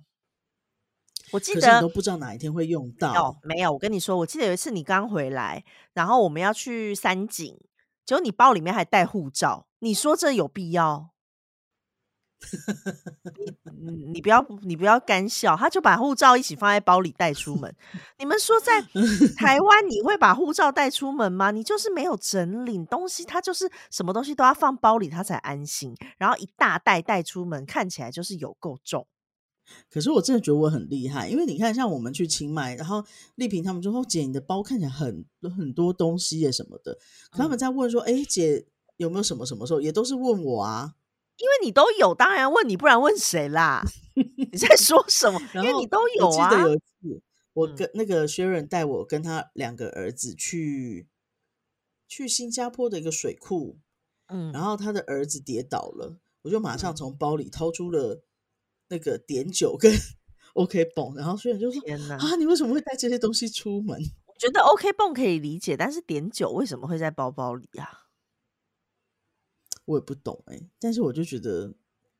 [1.32, 3.38] 我记得都不知道哪一天会用到。
[3.42, 7.58] 没有，我跟你说，我记得有一次你刚回来，然后我们要去三井，
[8.04, 11.10] 结果你包里面还带护照，你说这有必要？
[13.80, 17.74] 你你不要你不要干笑，他就把护照一起放在包里带出门。
[18.18, 18.80] 你们说在
[19.36, 21.50] 台湾你会把护照带出门吗？
[21.50, 25.94] 你就是没有整理东西，他就是什么东西都要放包里，他才安心。
[26.18, 29.06] 然后一大袋带出门，看起来就是有够重。
[29.88, 33.02] 可是我真的觉得我很厉害，因为你看，像我们去清迈，然后
[33.36, 35.24] 丽萍他们就说：“姐，你的包看起来很
[35.56, 36.98] 很多东西耶什么的。”
[37.32, 40.94] 他们在问说：“哎，姐有没有什么什么时候？”也都是问我啊。
[41.42, 43.82] 因为你都有，当然问你，不然问谁啦？
[44.14, 45.40] 你在说什么？
[45.56, 46.48] 因为你都有啊。
[46.48, 51.08] 记得有一次，我跟那个薛仁带我跟他两个儿子去
[52.06, 53.80] 去新加坡的一个水库，
[54.28, 58.22] 嗯，然后他的儿子跌倒了，我就马上从包里掏出了
[58.88, 59.90] 那个碘酒跟
[60.54, 68.01] OK 泵，然后薛仁就说：“天哪，啊，你为什么会带这些东西出门？”我觉得 OK 泵可以理解，但是碘酒为什么会在包包里啊？
[69.84, 71.72] 我也不懂哎，但是我就觉得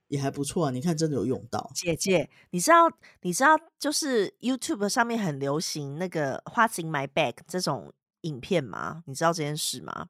[0.09, 0.71] 也还不错啊。
[0.71, 1.71] 你看，真的有用到。
[1.75, 2.91] 姐姐，你知道
[3.23, 9.05] 你知道就是 YouTube 上面很流行那个 What's in my bag 这种影片吗？
[9.07, 10.09] 你知道这件事吗？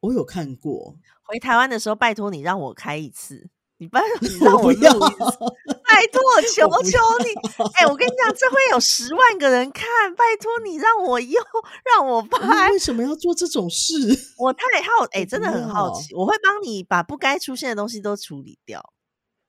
[0.00, 0.96] 我有看过。
[1.22, 3.48] 回台湾的时候，拜托你让我开一次。
[3.78, 7.30] 你拜托你 让我录一次， 拜托我求求你！
[7.74, 11.42] 哎，我跟你讲，这会有十万个人看，拜托你让我用，
[11.84, 12.70] 让我 拍。
[12.72, 13.94] 为什么要做这种事？
[14.38, 16.14] 我太好， 哎，真的很好奇。
[16.14, 18.92] 我会帮你把不该出现的东西都处理掉。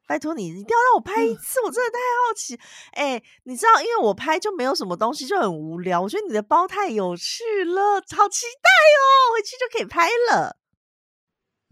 [0.08, 2.60] 拜托你一定要让我拍一次，我真的太好奇。
[2.92, 6.00] 哎，你知道，因为我拍就没有什么东西，就很无聊。
[6.00, 8.70] 我觉得你的包太有趣了，好期待
[9.02, 9.34] 哦！
[9.34, 10.58] 回去就可以拍了。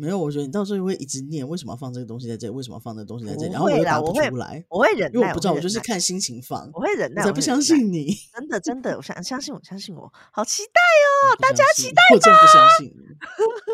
[0.03, 13.15] 没有，我觉得你到时候会一直念为什么要放这个东西在这里，为什么要放这个东西在这里，然后我答不出来，我会忍耐，因为我不知道，我就是看心情放，我会忍耐，我才不相信你，真的真的，我相相信我，相信我，好期待哦， 大家期待我真的不相信你，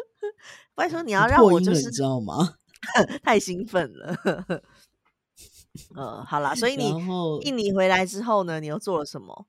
[0.76, 2.54] 拜托你要让我就是知道吗？
[3.24, 4.16] 太兴奋了，
[5.96, 6.94] 呃，好啦，所以你
[7.42, 9.48] 印尼回来之后呢，你又做了什么？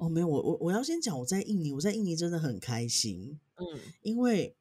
[0.00, 4.56] 哦，没有，我我我要先讲我在印尼，我在印尼真的很开心，嗯，因为。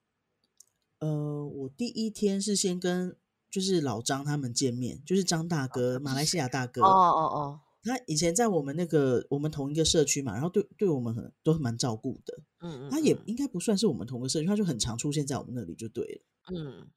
[1.01, 3.17] 呃，我第一天是先跟
[3.49, 6.81] 就是老张他们见面，就是张大哥，马来西亚大哥。
[6.81, 12.39] 哦哦哦，他以前在我们那个我们同一个社区嘛，然后对对我们很都蛮照顾的。
[12.59, 16.21] 嗯嗯，他也应该不算是我们同个社区，他就很常出现在我们那里就对了。
[16.55, 16.87] 嗯，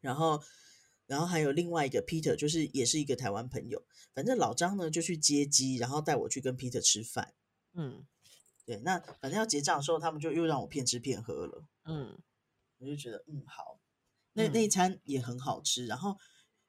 [0.00, 0.40] 然后
[1.06, 3.82] 然后还有另外一个 Peter，就是也是一个台湾朋友。
[4.14, 7.34] 反正老张呢就去接机，然后带我去跟 Peter 吃饭。
[7.74, 8.06] 嗯，
[8.64, 11.64] 对，那反正要结账的时候，他们就又让我骗吃骗喝了。
[11.84, 12.18] 嗯，
[12.82, 13.78] 我就觉得嗯好，
[14.32, 15.86] 那那一餐也很好吃。
[15.86, 16.18] 然后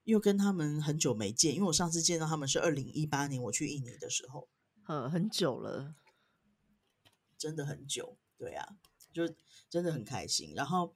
[0.04, 4.48] 又跟他们很久没见，因为我上次见到他们是二零一八年我去印尼的时候。
[4.86, 5.96] 呃，很久了，
[7.38, 8.18] 真的很久。
[8.38, 8.78] 对啊，
[9.12, 9.24] 就
[9.70, 10.54] 真的很开心。
[10.54, 10.96] 然后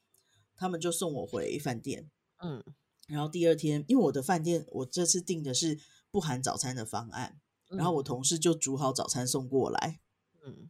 [0.55, 2.11] 他们就送我回饭店。
[2.37, 2.63] 嗯。
[3.07, 5.79] 然后第二天，因为我的饭店我这次订的是
[6.11, 10.01] 不含早餐的方案，然后我同事就煮好早餐送过来。
[10.43, 10.69] 嗯，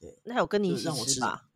[0.00, 1.48] 对，那有跟你一起吃吧？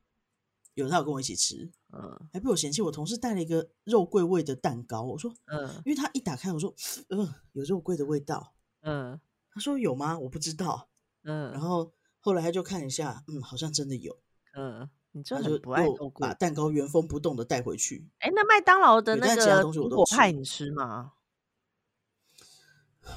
[0.75, 1.71] 有，他有跟我一起吃。
[1.93, 2.81] 嗯，还被我嫌弃。
[2.83, 6.75] 我同事带了一个肉桂味的蛋糕，我说，嗯，因为他一打开，我说，
[7.09, 8.55] 嗯，有肉桂的味道。
[8.81, 10.19] 嗯，他说有吗？
[10.19, 10.89] 我不知道。
[11.25, 14.19] 嗯，然后后来他就看一下，嗯，好像真的有。
[14.55, 14.89] 嗯。
[15.15, 15.85] 你就很不爱
[16.19, 18.09] 把蛋糕原封不动的带回去。
[18.21, 21.13] 哎，那麦当劳的那个苹果派你吃吗？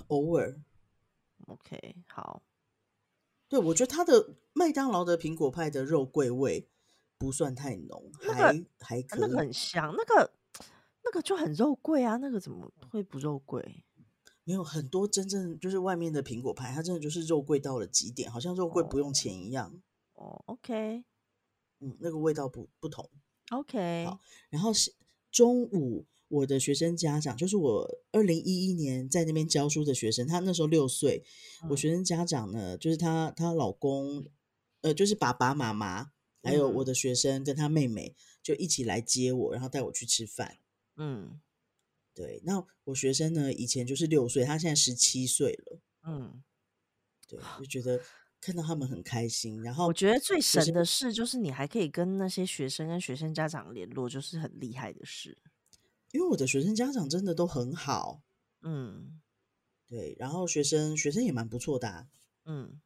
[0.08, 0.60] 偶尔。
[1.48, 2.44] OK，好。
[3.48, 6.68] 对，我觉得他的麦当劳的苹果派的肉桂味
[7.17, 9.21] 不算太浓，还还可以。
[9.21, 10.32] 那个很香，那个
[11.04, 13.84] 那个就很肉桂啊，那个怎么会不肉桂？
[14.43, 19.82] 没有很多真正就是外面的苹果派，它真的就是肉桂到了极点，好像肉桂不用钱一样。
[20.13, 21.04] 哦，OK。
[21.80, 23.10] 嗯，那个味道不不同。
[23.51, 24.19] OK，好。
[24.49, 24.93] 然后是
[25.32, 31.23] 中午，我的学生家长，就是我二零一一年在那边教书的学生，他那时候六岁。
[31.69, 34.25] 我学生家长呢，就是她她老公，
[34.82, 36.12] 呃，就是爸爸妈妈，
[36.45, 40.60] 还有我的学生跟他妹妹，就一起来接我，然后带我去吃饭。
[40.95, 41.41] 嗯，
[42.13, 42.41] 对。
[42.45, 45.81] 那我学生呢，以前就是六岁，他现在十七岁了。
[46.03, 46.43] 嗯，
[47.27, 48.01] 对，就觉得。
[48.41, 55.36] 看到他们很开心，然后我觉得最神的事就是你还可以跟那些学生跟学生家长联络，就是很厉害的事。
[56.12, 58.21] 因为我的学生家长真的都很好，
[58.62, 59.19] 嗯，
[59.88, 62.08] 对，然后学生学生也蛮不错的，
[62.43, 62.79] 嗯，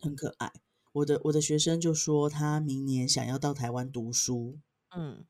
[0.00, 0.52] 很可爱。
[0.92, 4.58] 我的我的学生就说他明年想要到台湾读书，
[4.96, 5.24] 嗯，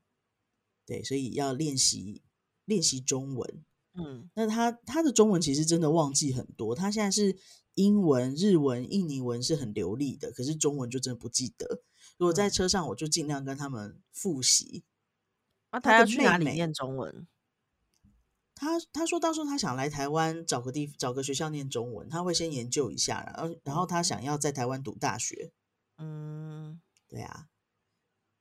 [0.86, 2.22] 对，所以要练习
[2.64, 7.36] 练习中文，嗯，那他他的中文其实真的忘记很多，他现在是。
[7.76, 11.82] 英文、日文、印尼文是很流利的，可是中文就真的不记得。
[12.18, 14.82] 如果在车上，我就尽量跟他们复习。
[15.70, 17.28] 那他要去哪里念中文？
[18.60, 25.52] 他他说到时候他想来台湾找个地找个学校念中文，他会先研究一下，然后然后他想要在台湾读大学。
[25.96, 27.46] 嗯，对啊。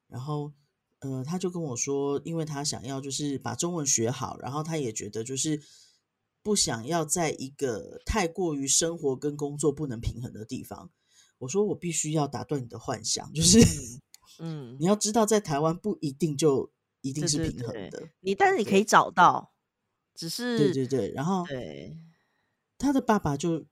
[0.07, 0.51] 然后
[0.99, 5.61] 呃，他就跟我说，因为他想要就是把中文学好，然后他也觉得就是。
[6.41, 10.89] 不想要在一个太过于生活跟工作不能平衡的地方，
[11.37, 13.59] 我说我必须要打断你的幻想，就是，
[14.39, 19.51] 嗯，你要知道在台湾不一定就一定是平衡的，你但是你可以找到，
[20.19, 21.97] 只是对对对，然后对
[22.77, 23.65] 他的爸爸就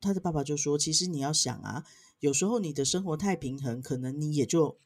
[0.00, 1.86] 他的爸爸就说，其实你要想啊，
[2.18, 4.78] 有时候你的生活太平衡，可能你也就。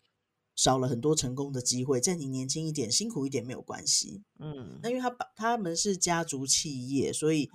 [0.55, 4.23] 少了很多成功的机会，在你年轻一点、辛苦一点没有关系。
[4.39, 7.49] 嗯，那因为他爸他们是家族企业，所以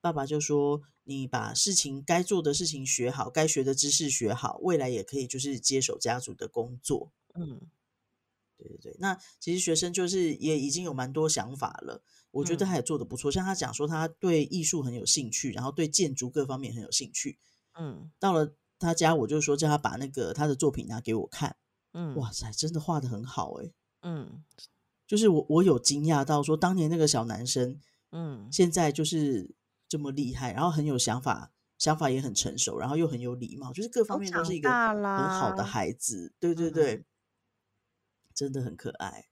[0.00, 7.60] 爸爸就说：“你把事情该做的事情学好，该学的知识学好，未来也可以就是接手家族的工作。”嗯，
[8.56, 8.96] 对对对。
[8.98, 13.30] 那其实学生就是也已经有蛮多想法了，我觉得他也做的不错。
[13.30, 17.38] 像他讲说，他对艺术很有兴趣，然后对建筑各方面很有兴趣。
[17.78, 21.56] 嗯，到了他家，我就说叫他把那个他的作品拿给我看。
[21.92, 23.70] 嗯，哇塞，真的画的很好哎。
[24.02, 24.44] 嗯，
[25.06, 27.80] 就是我我有惊讶到说，当年那个小男生，
[28.12, 29.54] 嗯，现在就是
[29.88, 36.32] 这么厉害，然后很有想法，想法也很成熟，然后又很有礼貌，就是各方面都是一个很好的孩子。
[36.38, 37.04] 对对对，
[38.34, 39.26] 真的很可爱。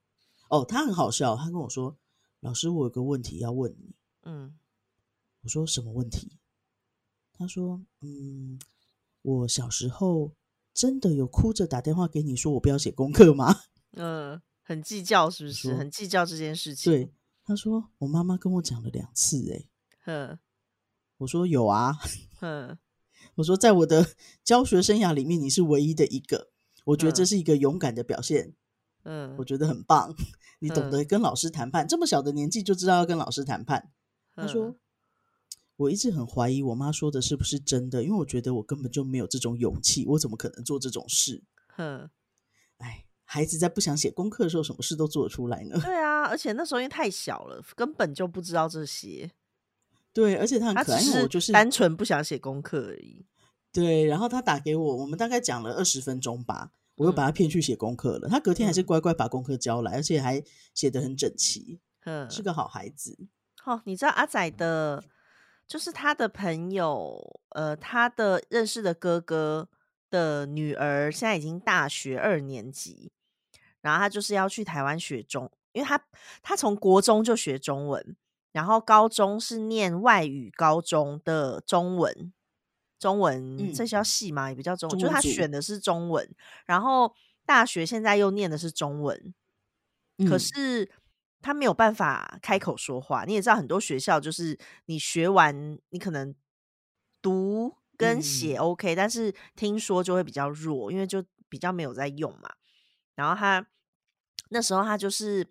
[0.50, 1.96] 哦，他很好笑，他跟我说
[2.40, 4.58] ：“老师，我有个问题要问你。”嗯，
[5.42, 6.38] 我说：“什么问题？”
[7.32, 8.58] 他说：“嗯，
[9.22, 10.32] 我小时候。”
[10.74, 13.62] 真的有哭着打电话给你说我不要写功课吗？
[13.98, 15.74] 嗯，很计较是不是？
[15.74, 16.92] 很计较这件事情。
[16.92, 19.68] 对，他说我妈妈跟我讲了两次，哎，
[20.06, 20.38] 嗯，
[21.16, 21.96] 我说有啊，
[22.42, 22.78] 嗯，
[23.34, 24.06] 我说在我的
[24.44, 26.52] 教学生涯里面你是唯一的一个，
[26.84, 28.54] 我觉得这是一个勇敢的表现，
[29.02, 30.14] 嗯，我觉得很棒，
[30.58, 33.90] 你懂得跟老师谈判，这么小的年纪就知道要跟老师谈判。
[34.34, 34.76] 他说。
[35.78, 41.40] 我一直很怀疑我妈说的是不是真的，因为我觉得我根本就没有这种勇气，我怎么可能做这种事？
[41.68, 42.10] 哼，
[42.78, 45.78] 哎，孩子在不想写功课的时候，什么事都做得出来呢？
[45.80, 49.30] 对啊，而且那时候因为太小了，根本就不知道这些。
[50.12, 53.24] 对，而且他很可爱，我就是单纯不想写功课而已。
[53.72, 58.28] 对，然后他打给我，我们大概讲了二十分钟吧，我又把他骗去写功课了。
[58.28, 60.42] 他隔天还是乖乖把功课交来，而且还
[60.74, 61.80] 写得很整齐。
[62.04, 63.16] 嗯，是个好孩子。
[63.64, 65.04] 哦，你知道阿仔的，
[65.66, 69.68] 就是他的朋友，呃，他的认识的哥哥
[70.10, 73.12] 的女儿，现在已经大学二年级，
[73.82, 76.02] 然后他就是要去台湾学中，因为他
[76.42, 78.16] 他从国中就学中文，
[78.52, 82.32] 然后高中是念外语高中的中文，
[82.98, 86.28] 中文这叫系嘛，也比较中文，就是他选的是中文，
[86.66, 89.34] 然后大学现在又念的是中文，
[90.28, 90.90] 可是。
[91.40, 96.34] 他没有办法开口说话，你也知道，很多学校就是你学完，你可能
[97.22, 102.50] 读跟写 OK，但是听说就会比较弱，因为就比较没有在用嘛。
[103.14, 103.64] 然后他
[104.48, 105.46] 那时候他就是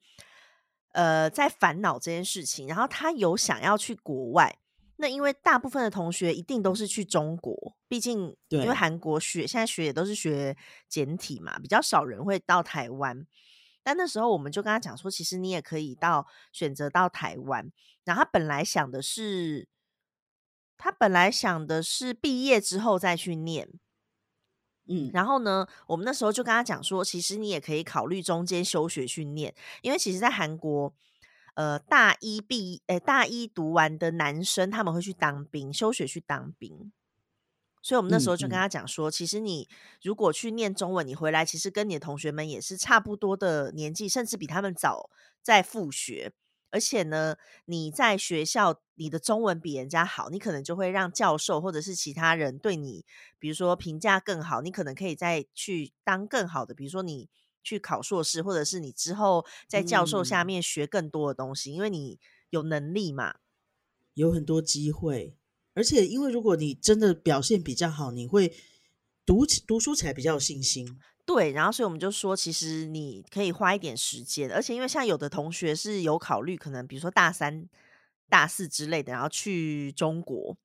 [0.92, 4.58] 呃在烦恼这件事情，然后他有想要去国外，
[4.98, 10.58] 那因为大部分的同学一定都是去中国，毕竟因为韩国学现在学也都是学
[10.90, 13.26] 简体嘛，比较少人会到台湾。
[13.84, 17.72] 但那时候我们就跟他讲说，其实你也可以到选择到台湾。
[18.04, 19.68] 然后他本来想的是，
[20.78, 23.70] 他本来想的是毕业之后再去念。
[24.90, 30.94] 嗯，然后呢，我们那时候就跟他讲说，其实你也可以考虑中间休学去念，因为其实，在韩国，
[31.58, 36.92] 呃，大一毕，呃，大一读完的男生他们会去当兵，休学去当兵。
[37.82, 39.68] 所以，我们那时候就跟他讲说，其实你
[40.04, 45.10] 如果去念中文，你回来其实跟你的同学们也是差不多的年纪，甚至比他们早
[45.42, 46.32] 在复学。
[46.70, 53.04] 而且呢，你在学校你的中文比人家好，你可能就会让教授或者是其他人对你，
[53.40, 54.62] 比如说评价更好。
[54.62, 57.30] 你可能可以再去当更好的，比如说你
[57.68, 62.18] 去考硕士，或者是你之后在教授下面学更多的东西，因为你
[62.50, 63.36] 有能力嘛，
[64.14, 65.36] 有很多机会。
[65.74, 68.56] 而且，因为如果你真的表现比较好，你会
[69.26, 70.98] 读起读书起来比较有信心。
[71.26, 74.50] 对，然后所以我们就说，其实你可以花一点时间。
[74.50, 77.68] 而且，因为像有的同学是有考虑，可能比如说大三、
[78.30, 80.58] 大四之类的，然后去中国，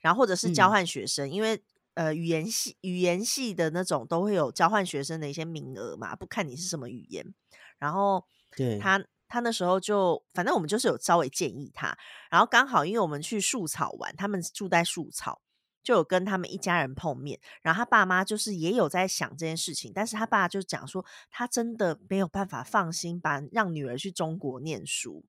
[0.00, 1.62] 然后或者是交换学生，因为
[1.98, 7.34] 呃语言系语言系的那种都会有交换学生的一些名额嘛，不看你是什么语言。
[7.78, 8.24] 然后，
[8.56, 9.04] 对他。
[9.30, 11.94] 他那时候就，反正我们就是有稍微建议他，
[12.30, 15.42] 然后刚好因为我们去树草玩，他们住在树草，
[15.82, 25.26] 就有跟他们一家人碰面，然后他爸妈就是也有在想这件事情，但是他爸就讲说，他真的没有办法放心把让女儿去中国念书，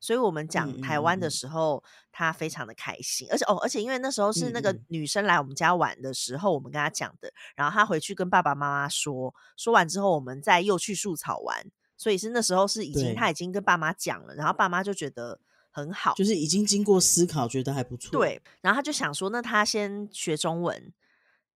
[0.00, 1.82] 所以我们讲台湾的时候，
[2.12, 11.66] 他非常的开心，而且哦，而且因为那时候是那个女生来我们家玩的时候，我们跟她讲的，然后她回去跟爸爸妈妈说，说完之后，我们再又去树草玩。
[12.00, 15.40] 所以是那时候是已经他已经跟爸妈讲了，然后爸妈就觉得
[15.72, 17.96] 很好，就是已经经过思考，觉得还不。
[17.96, 18.12] 错。
[18.12, 20.92] 对，然后他就想说，那他先学中文，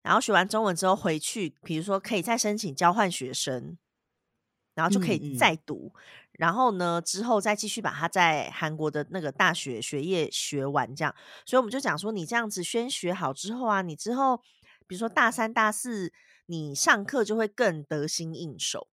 [0.02, 3.78] 然后学完中文之后回去，比如说可以再申请交换学生，
[4.76, 5.92] 然后就可以再读，
[6.40, 11.14] 然后呢之后再继续把他在韩国的那个大学学业学完，这样。
[11.46, 14.38] 所以我们就讲说，你这样子先学好之后啊，你之后
[14.88, 16.14] 比如说大三、大四，
[16.46, 18.88] 你上课就会更得心应手。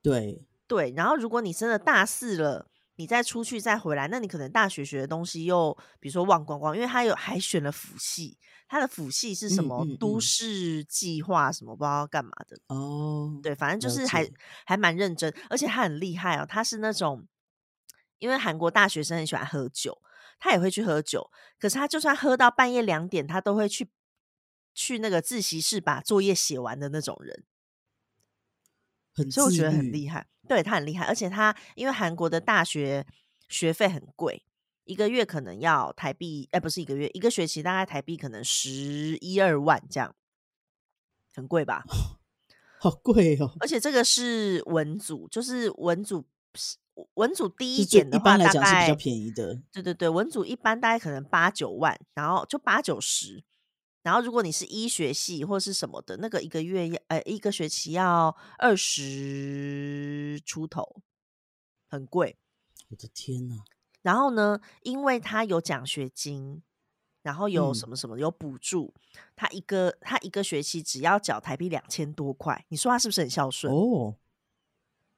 [0.00, 8.38] 对对，然后如果你真的大四了，你再出去再回来，那你可能大学学的东西又比如说忘光光，因为他有还选了辅系，
[8.68, 12.58] 他的辅系是什么都市计划什么不知道干嘛的。
[12.68, 14.30] 哦，对，反正就是还
[14.64, 17.26] 还蛮认真，而且他很厉害哦，他是那种
[18.18, 20.00] 因为韩国大学生很喜欢喝酒，
[20.38, 23.90] 他也会去喝酒，可是他就算喝到半夜两点，他都会去
[24.72, 27.44] 去那个自习室把作业写完的那种人。
[29.30, 33.06] 所以我觉得很厉害，对他很厉害，而且他因为韩国的大学
[33.48, 34.44] 学费很贵，
[34.84, 40.14] 一个月可能要台币，哎，不是一个月，一个学期大概台币可能十一二万这样，
[41.34, 41.84] 很贵吧？
[42.78, 43.50] 好贵哦！
[43.60, 46.24] 而且这个是文组，就是文组
[47.14, 49.58] 文组低一点的话，大概是比较便宜的。
[49.72, 53.42] 对对对，文组一般大概可能八九万，然后就八九十。
[54.04, 61.00] 然后，如果你是医学系或是什么的，那个一个月要呃一个学期要二十出头，
[61.88, 62.36] 很贵。
[62.90, 63.64] 我的天呐！
[64.02, 66.62] 然后呢，因为他有奖学金，
[67.22, 68.92] 然后有什么什么有补助，
[69.34, 72.66] 他一个他一个学期只要缴台币两千多块。
[72.68, 73.72] 你说他是不是很孝顺？
[73.72, 74.16] 哦，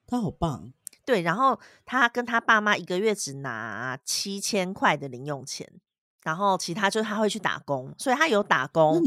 [0.06, 0.72] 他好棒。
[1.04, 5.80] 对，然后他跟他爸妈一个月只拿七千块的零用钱。
[6.26, 9.00] 然后其他就是他会去打工，所以他有打工，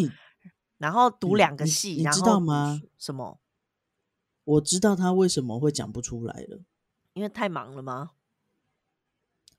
[0.78, 2.82] 然后读两个系，你知道吗？
[2.98, 3.42] 什么？
[4.46, 6.62] 我知道他为什么会讲不出来了，
[7.12, 8.12] 因为太忙了吗？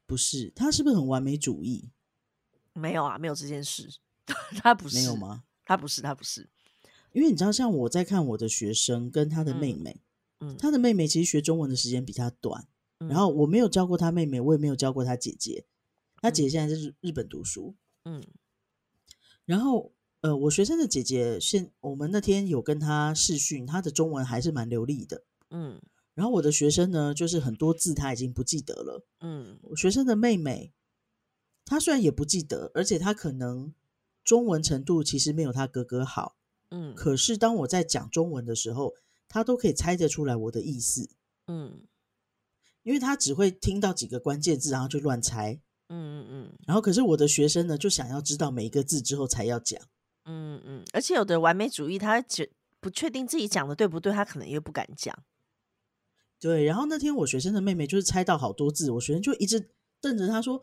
[0.06, 1.90] 不是，他是不是很完美主义？
[2.72, 3.90] 没有啊，没有这件事，
[4.62, 5.44] 他不是没有吗？
[5.66, 6.48] 他不是，他不是，
[7.12, 10.00] 因为你知道，像我在看我的学生跟他的妹妹，
[10.40, 12.66] 嗯，他的妹妹其实学中文的时间比他短，
[13.00, 15.66] 然后我没有教过他妹妹，我也没有教过他姐姐。
[16.20, 18.22] 他姐姐现在在日日本读书，嗯，
[19.44, 25.80] 然后呃，我学生的姐姐现我们那天有跟他试训，他的中文还是蛮流利的，嗯。
[26.14, 29.58] 然后我的学生呢，就是很多字他已经不记得了，嗯。
[29.62, 30.74] 我学生的妹妹，
[31.64, 33.72] 她虽然也不记得，而且她可能
[34.22, 36.36] 中文程度其实没有她哥哥好，
[36.68, 36.94] 嗯。
[36.94, 38.92] 可是当我在讲中文的时候，
[39.28, 41.08] 她都可以猜得出来我的意思，
[41.46, 41.86] 嗯。
[42.82, 45.60] 因为他只会听到几个关键字，然后就乱猜。
[45.90, 46.52] 嗯嗯嗯。
[46.66, 49.78] 然后，可是我的学生呢，就想要知道每一个字之后才要讲。
[50.24, 50.84] 嗯嗯。
[50.92, 55.14] 而且有的完美主义，他觉不确定自己讲的对不对，他可能又不敢讲。
[56.38, 56.64] 对。
[56.64, 59.70] 然后那天我学生的妹妹就是猜到好多字，我学生就一直
[60.00, 60.62] 瞪着她说：“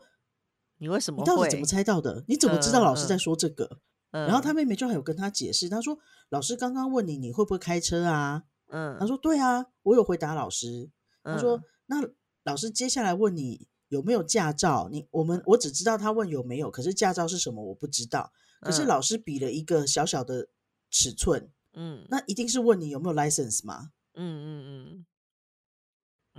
[0.78, 1.22] 你为什么？
[1.22, 2.24] 你到底怎么猜到的？
[2.26, 5.98] 你怎么知道老师在说这个？”然后他妹妹就还有跟他解释，她说
[6.30, 8.96] ：“老师刚刚问你你会不会开车啊？”嗯。
[8.98, 10.90] 他说：“对啊，我有回答老师。”
[11.22, 11.62] 她说。
[11.90, 12.06] 那
[12.44, 14.88] 老师接下来问你有没有驾照？
[14.90, 18.32] 你我们我只知道他问有没有，可是驾照是什么我不知道。
[18.60, 20.48] 可是老师比了一个小小的
[20.90, 23.92] 尺寸，嗯，那一定是问你有没有 license 吗？
[24.14, 25.04] 嗯嗯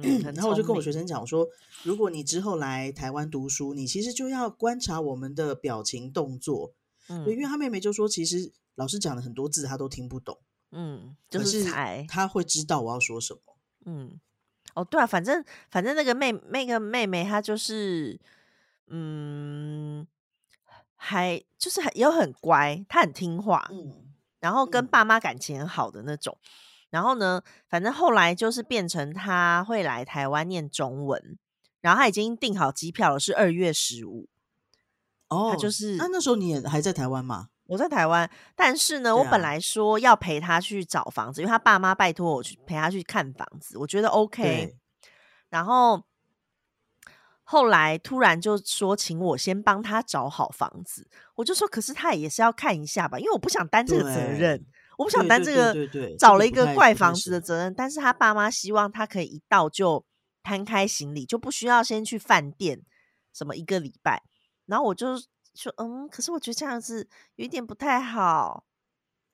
[0.01, 0.21] 嗯。
[0.33, 1.47] 然后我就跟我学生讲说，
[1.83, 6.73] 如果你之后来台湾读书，你其实就要观察我们的表情动作。
[7.07, 10.39] 嗯，因为他妹妹就说，其实老师讲了很多字，他都听不懂。
[10.71, 11.65] 嗯，就是
[12.07, 13.41] 他会知道我要说什么。
[13.85, 14.19] 嗯。
[14.79, 18.17] 哦，对啊，反正反正那个妹那个妹妹她就是，
[18.87, 20.07] 嗯，
[20.95, 26.37] 还就是很也很乖，她很听话，嗯，然后跟爸妈感情很好的那种。
[26.89, 31.37] 然后呢，反正后来就是变成她会来台湾念中文，
[31.81, 34.29] 然后她已经订好机票了，是二月十五。
[35.27, 37.49] 哦，她就是那那时候你也还在台湾吗？
[37.69, 44.75] 我在台湾，但是呢，我本来说要陪他去找房子，因为他爸妈拜托我去陪他去看房子，我觉得 OK。
[45.49, 46.03] 然后
[47.43, 54.65] 后来突然就说请我先帮他找好房子，我就说可是他也是要看一下吧，因为我不想担这个责任，
[54.97, 55.75] 我不想担这个
[56.17, 57.73] 找了一个怪房子的责任。
[57.75, 60.03] 但是他爸妈希望他可以一到就
[60.41, 62.81] 摊开行李，就不需要先去饭店
[63.31, 64.23] 什么一个礼拜。
[64.65, 65.21] 然后我就。
[65.63, 68.63] 说嗯，可是我觉得这样子有一点不太好。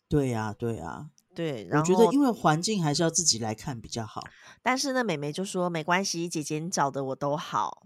[0.09, 1.67] 对呀，对呀，对。
[1.71, 4.23] 我觉得因为环境还是要自己来看比较好。
[4.61, 7.83] 但是呢，美眉就说没关系，姐姐你找的我都好。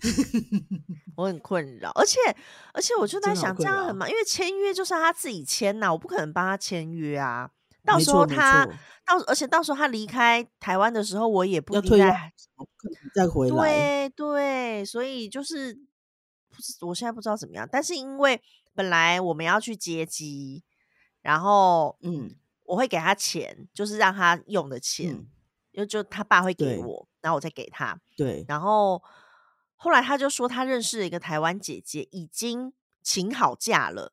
[1.16, 2.18] 我很困扰，而且
[2.72, 7.50] 而且我就在想，这样很忙，因为签约就是他自己签呐，我不可能帮他签约啊。
[7.84, 8.64] 到时候他
[9.04, 12.32] 到，而且到时候他离开台湾的时候，我也不定再
[13.14, 14.08] 再回来。
[14.08, 15.80] 对对，所以就是。
[16.54, 17.68] 不是，我现在不知道怎么样。
[17.70, 18.40] 但是因为
[18.74, 20.62] 本来我们要去接机，
[21.20, 25.08] 然后嗯，我会给他钱，就是让他用的钱，
[25.72, 27.98] 因为就他爸会给我，然后我再给他。
[28.16, 28.44] 对。
[28.46, 29.02] 然后
[29.76, 32.72] 后来他就说他认识了一个台湾姐姐，已经
[33.02, 34.12] 请好假了，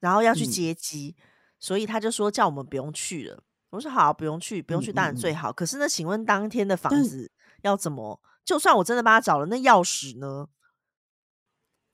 [0.00, 1.16] 然后要去接机，
[1.58, 3.42] 所以他就说叫我们不用去了。
[3.70, 5.52] 我说好，不用去，不用去当然最好。
[5.52, 7.30] 可是呢，请问当天的房子
[7.62, 8.20] 要怎么？
[8.44, 10.48] 就算我真的帮他找了，那钥匙呢？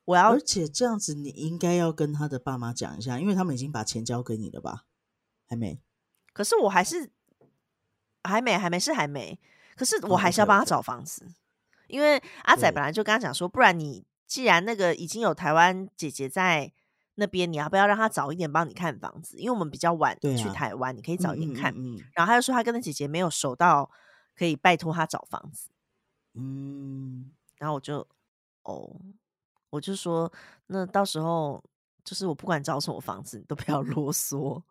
[0.04, 4.84] 我要，而且这样子，你应该要跟他的爸妈讲一下，因为他们已经把钱交给你了吧？
[5.46, 5.80] 还没？
[6.32, 7.12] 可是我还是
[8.24, 9.38] 还没，还没是还没。
[9.76, 11.32] 可是我还是要帮他找房子，
[11.86, 16.72] 因为阿仔本来就跟他讲说，不然你既然那个已经有台湾姐姐在
[17.14, 19.38] 那边，你要不要让他早一点帮你看房子？
[19.38, 21.72] 因为我们比较晚去台湾，你可以早一点看。
[22.14, 23.90] 然后他就说他跟他姐姐没有熟到
[24.36, 25.70] 可以拜托他找房子。
[26.34, 28.06] 嗯，然后我就
[28.62, 29.00] 哦。
[29.72, 30.30] 我就说，
[30.66, 31.64] 那到时候
[32.04, 34.62] 就是我不管找什么房子，你都不要啰嗦。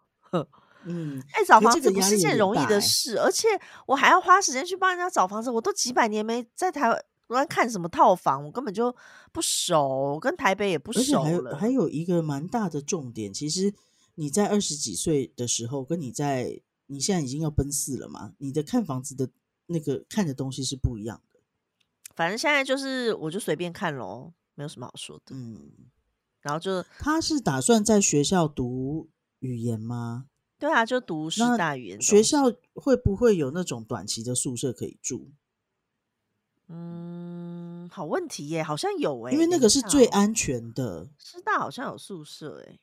[0.84, 3.48] 嗯，哎，找房子不是件容易的事，而且
[3.88, 5.50] 我还要花时间去帮人家找房子。
[5.50, 6.90] 我都几百年没在台
[7.30, 8.96] 湾看什么套房，我根本就
[9.32, 11.58] 不熟，跟台北也不熟了。
[11.58, 13.74] 还有一个蛮大的重点，其实
[14.16, 19.28] 你在二十几岁的时候，跟你在你现在已经要奔四了嘛，你的看房子的
[19.66, 21.40] 那个看的东西是不一样的。
[22.16, 24.34] 反正现在就是我就随便看喽。
[24.56, 25.72] 没有什么好说的，嗯，
[26.42, 30.28] 然后就他是打算在学校读语言吗？
[30.60, 35.32] 对啊，就读师大语言学校，会不会有那种短期的宿舍可以住？
[36.68, 41.10] 嗯，好问题耶，好像有哎，因为那个是最安全的。
[41.18, 42.80] 师大好像有宿舍哎，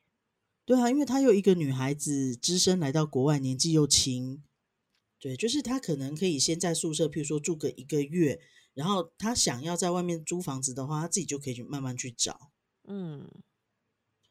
[0.65, 4.43] 对啊，因为他有一个女孩子只身来到国外，年纪又轻，
[5.21, 8.41] 对，就是他可能可以先在宿舍，譬如说住个一个月。
[8.79, 12.53] 然后他想要在外面租房子的话，他自己就可以去慢慢去找。
[12.85, 13.29] 嗯，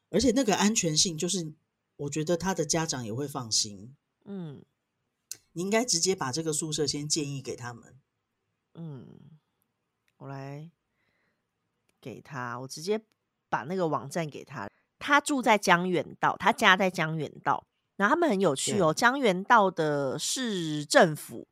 [0.10, 1.52] 而且那个安全性，就是
[1.98, 3.94] 我觉得他的家长也会放心。
[4.24, 4.64] 嗯，
[5.52, 8.00] 你应该直接把这个宿舍先建议给他们。
[8.76, 9.20] 嗯，
[10.16, 10.72] 我来
[12.00, 13.02] 给他，我直接
[13.50, 14.70] 把那个网站给他。
[14.98, 17.68] 他住在江原道，他家在江原道。
[17.98, 21.50] 然后他们很有趣哦，江原道的市政府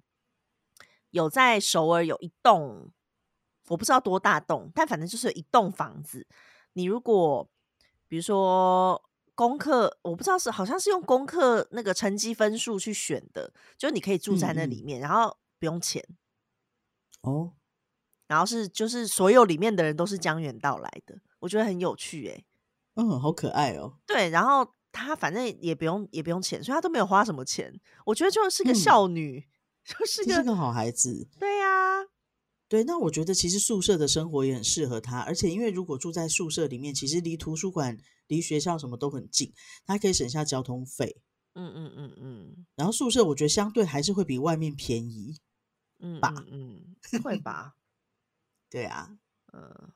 [1.15, 2.91] 有在首尔有一栋，
[3.69, 6.27] 我不知道多大栋，但反正就是一栋房子。
[6.73, 7.49] 你如果
[8.09, 9.01] 比如说
[9.33, 16.05] 功课，我不知道是好像是用功课那个成绩分数去选的，就你可以住在那里面，然后不用钱
[17.21, 17.53] 哦。
[18.27, 22.43] 然后是就是所有里面的人都是江原道来的，我觉得很有趣哎。
[22.95, 23.99] 嗯，好可爱哦。
[24.05, 27.73] 对，然后她反正也不用也不用钱，所以她都没有花什么钱。
[28.05, 29.47] 我觉得就是个孝女，
[29.85, 31.27] 就是是个好孩子。
[31.39, 32.03] 对呀，
[32.67, 32.83] 对。
[32.83, 39.53] 那我觉得其实宿舍的生活也很适合他，而且因为如果住在宿舍里面，其实离图书馆、离学校什么都很近，
[39.85, 41.21] 他可以省下交通费。
[41.53, 42.65] 嗯嗯嗯嗯。
[42.75, 45.37] 然后宿舍我觉得相对还是会比外面便宜。
[45.99, 47.75] 嗯吧，嗯，会吧。
[48.69, 49.17] 对啊，
[49.53, 49.91] 嗯。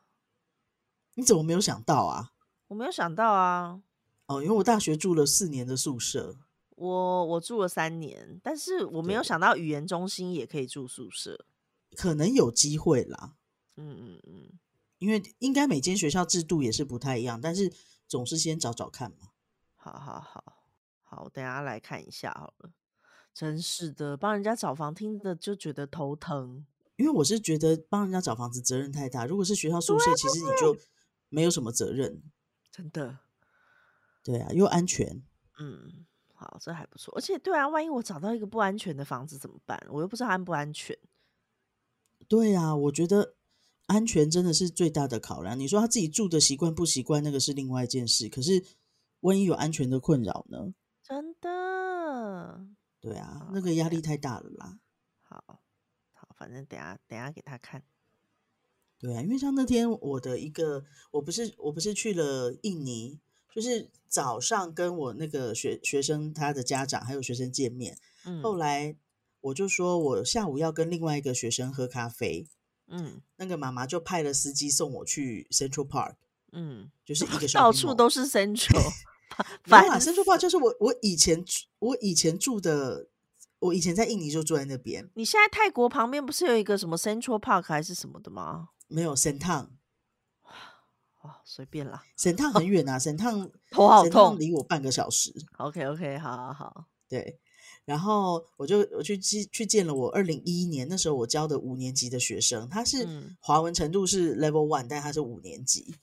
[1.15, 2.31] 你怎么没有想到啊？
[2.67, 3.81] 我没有想到啊，
[4.27, 6.37] 哦，因为我大学住了四年的宿舍，
[6.79, 11.45] 我我住了三年，但是我没有想到语言中心也可以住宿舍，
[11.95, 13.35] 可能有机会啦，
[13.75, 14.59] 嗯嗯嗯，
[14.97, 17.71] 因为应该每间学校制度也是不太一样，但是
[18.07, 19.31] 总是先找找看嘛。
[19.75, 20.63] 好好好
[21.03, 22.71] 好，等下来看一下好了，
[23.33, 26.65] 真是的，帮人家找房听的就觉得头疼，
[26.95, 30.77] 因为我是觉得帮人家找房子责任太大，如果是学校宿舍，其实你就。
[31.31, 32.23] 没有什么责任。
[32.71, 33.19] 真的，
[34.23, 35.21] 对啊，又安全。
[35.59, 36.07] 嗯，
[36.39, 37.13] 好，这还不错。
[37.17, 39.77] 而且，对啊，万一我找到一个不安全的房子怎么办？
[39.89, 40.97] 我又不知道安不安全。
[42.29, 43.35] 对啊，我觉得
[43.87, 45.59] 安全真的是最大的考量。
[45.59, 48.29] 你说他自己住的习惯不习惯，那个是另外一件事。
[48.29, 48.63] 可是，
[49.19, 50.73] 万一有安全的困扰呢？
[51.03, 52.67] 真的。
[53.01, 54.79] 对啊，那个压力太大了啦。
[55.21, 55.59] 好，
[56.13, 57.83] 好，反正等下等下给他看。
[58.97, 63.19] 对啊，因为像那天我的一个，我不是我不是去了印尼，
[63.53, 68.95] 就是早上跟我那个学学生他的家长还有学生见面，嗯，后来
[69.41, 72.47] 我就说我下午要跟另外一个学生喝咖啡，
[72.87, 76.15] 嗯，那个妈妈就派了司机送我去 Central Park，
[76.51, 78.91] 嗯，就是一个 到处都是 Central，
[79.63, 81.43] 反正 Central Park 就是我我以前
[81.79, 83.07] 我以前住的，
[83.59, 85.09] 我以前在印尼就住在那边。
[85.15, 88.69] 你现在泰国旁边不是有一个什么 Central Park 还是什么的吗？
[88.87, 89.71] 没有神烫，
[91.19, 92.03] 哦，随便啦。
[92.17, 95.33] 沈烫很远啊，沈烫 头好痛，离我半个小时。
[95.57, 97.39] OK OK，好好好，对。
[97.85, 105.95] 然后我就我去去去见了我二零一一年那时候我教的五年级的学生，他是华文程度是 Level One，但他是五年级。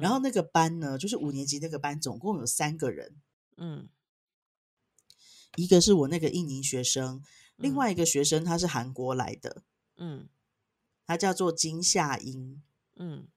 [0.00, 3.20] 然后那个班呢，就是五年级那个班总共有三个人，
[3.56, 3.88] 嗯，
[5.54, 7.22] 一个是我那个印尼学生，
[7.56, 9.62] 另外一个学生他是韩国来的，
[9.96, 10.28] 嗯。
[11.08, 12.60] 他叫做金夏英，
[12.96, 13.28] 嗯，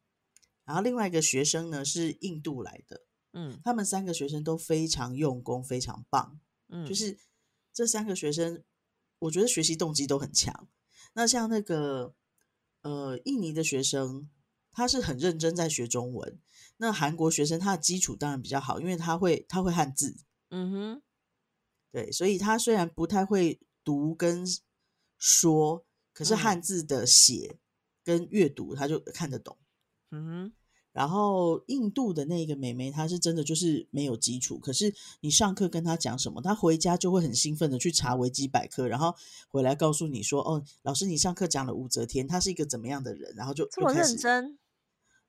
[0.69, 3.01] 然后另外一个学生呢是印度来的，
[3.33, 7.17] 嗯，他们三个学生都非常用功，非常棒，嗯，就是
[7.73, 8.63] 这三个学生，
[9.17, 10.69] 我觉得学习动机都很强。
[11.13, 12.13] 那像那个
[12.83, 14.29] 呃印尼的学生，
[14.71, 16.39] 他是很认真在学中文。
[16.77, 20.15] 那韩国学生他的基础当然比较好，因为他会他会汉字，
[20.49, 21.01] 嗯哼，
[21.91, 24.45] 对，所以他虽然不太会读跟
[25.17, 25.83] 说。
[26.11, 27.59] 可是汉字的写
[28.03, 29.57] 跟阅读，他就看得懂。
[30.11, 30.53] 嗯哼。
[30.91, 34.57] 然后印度的那个妹妹，她是真的就是没有基础。
[34.57, 39.15] 可是你上课跟她讲什么，她回家就会很兴奋的去查维基百科，然后
[39.47, 44.57] 回来告诉你说：“哦，老师，你上课讲了武则天，她是一个怎么样的人？”然后就这么认真。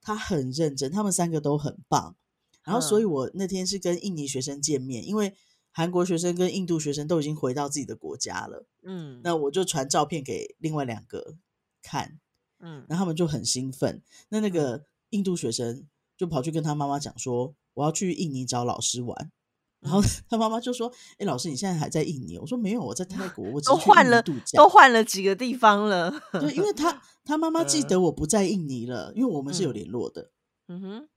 [0.01, 2.17] 她很认真，他们三个都很棒。
[2.65, 5.35] 然后，所以我那天是跟印尼学生见面，因为。
[5.73, 11.37] 韩国学生跟印度学生都已经回到自己的国家了，嗯，那我就传照片给另外两个
[11.81, 12.19] 看，
[12.59, 14.03] 嗯，然后他们就很兴奋。
[14.31, 15.87] 那那个印度学生
[16.17, 19.33] 就跑去跟他妈妈讲说：“我要去印尼找老师玩。”
[19.81, 30.31] 然后 他妈妈就说：“哎，老师，你现在还在印尼？”我说：“没有，我在泰国，我都换了，都换了几个地方了。”对，因为他 他妈妈记得我不在印尼了，因为我们是有联络的。
[30.69, 31.09] 嗯哼，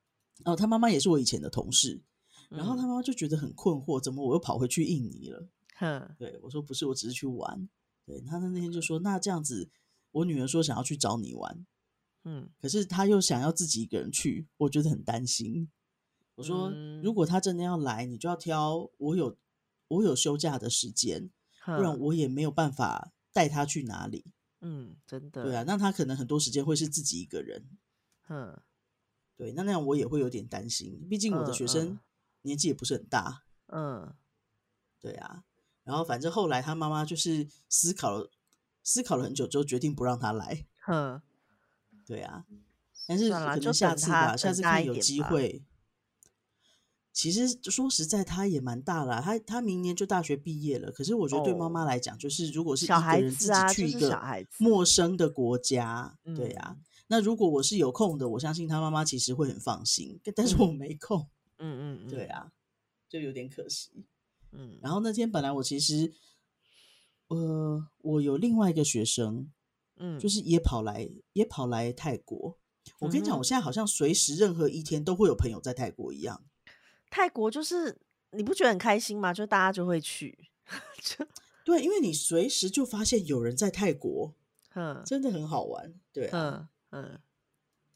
[0.45, 2.01] 哦，他妈妈也是我以前的同事。
[2.49, 5.47] 然后他妈妈就觉得很困惑，怎么我又跑回去印尼了？
[5.77, 7.67] 哼，对我说不是，我只是去玩。
[8.05, 9.69] 对，他那天就说，那这样子，
[10.11, 11.65] 我女儿说想要去找你玩，
[12.23, 15.69] 嗯，可是他又想要自己一个人去，我觉得很担心。
[16.35, 16.71] 我说，
[17.03, 19.37] 如果他真的要来，你就要挑我有
[19.87, 21.29] 我有休假的时间，
[21.65, 24.33] 不然我也没有办法带他去哪里。
[24.61, 25.43] 嗯，真的。
[25.43, 27.69] 对啊，那他可能很多时间会是自己一个人。
[28.29, 28.59] 嗯，
[29.35, 31.99] 对，那那样我也会有点担心，毕竟我的学生。
[32.45, 34.13] 年纪也不是很大，嗯，
[34.99, 35.45] 对啊，
[35.85, 38.29] 然后反正后来他妈妈就是思考了，
[38.83, 40.67] 思考了很久之后，决定不让他来。
[40.89, 41.21] 嗯，
[42.05, 42.45] 对啊，
[43.07, 45.63] 但是可能下次吧，下次看有机会。
[47.11, 50.91] 其实说实在，他也蛮大了，他他明年就大学毕业了。
[50.91, 54.19] 可是我觉得对妈妈来讲，就是如果是一个人自己去一个
[54.57, 56.75] 陌生的国家，对呀。
[57.07, 60.19] 那如果我是有空的，我相信他妈妈其实会很放心。
[60.35, 61.27] 但是我没空，
[61.59, 62.51] 嗯嗯，对啊，
[63.07, 64.05] 就有点可惜。
[64.51, 66.11] 嗯，然后那天本来我其实，
[67.27, 69.51] 呃，我有另外一个学生，
[69.97, 72.57] 嗯，就是也跑来也跑来泰国。
[72.99, 76.43] 我跟你讲，我现在好像随时任何一天都会有朋友在泰国一样。
[77.09, 79.33] 泰国就是你不觉得很开心吗？
[79.33, 80.49] 就大家就会去，
[81.01, 81.25] 就
[81.63, 84.33] 对，因为你随时就发现有人在泰国，
[84.73, 87.19] 嗯，真的很好玩，对啊，嗯，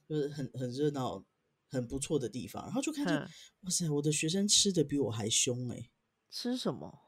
[0.08, 1.26] 就是很很热闹、
[1.68, 2.64] 很不错的地方。
[2.64, 5.90] 然后就看见，哇塞，我的学生吃的比我还凶哎！
[6.30, 7.00] 吃什么？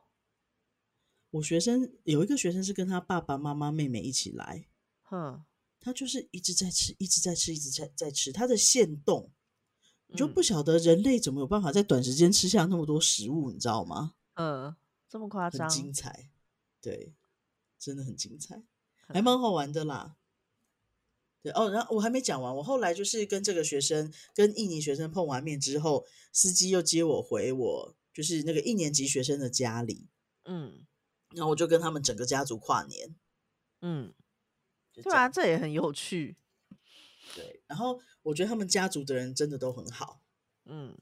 [1.31, 4.67] 我学生有一个学生是跟他爸爸妈妈、妹妹一起来，
[5.09, 5.43] 哼，
[5.79, 9.31] 他就是一直在吃，一直在吃，一直在在吃，他的线动。
[10.11, 14.15] 你就不晓得人类怎么有办法在短时间吃下那么多食物，你知道吗？
[14.33, 14.75] 嗯，
[15.07, 16.31] 这么夸张，很精彩，
[16.81, 17.13] 对，
[17.77, 18.63] 真的很精彩，
[19.07, 20.17] 还蛮好玩的啦。
[21.43, 30.09] 对哦，然后我还没讲完，我后来就是跟这个学生，跟印尼学生碰完面之后，司机又接我回我就是那个一年级学生的家里，
[30.45, 30.87] 嗯，
[31.35, 33.15] 然后我就跟他们整个家族跨年，
[33.81, 34.11] 嗯，
[35.01, 36.35] 对啊，这也很有趣。
[37.35, 40.21] 对，然后我觉得他们家族的人真的都很好，
[40.65, 40.97] 嗯，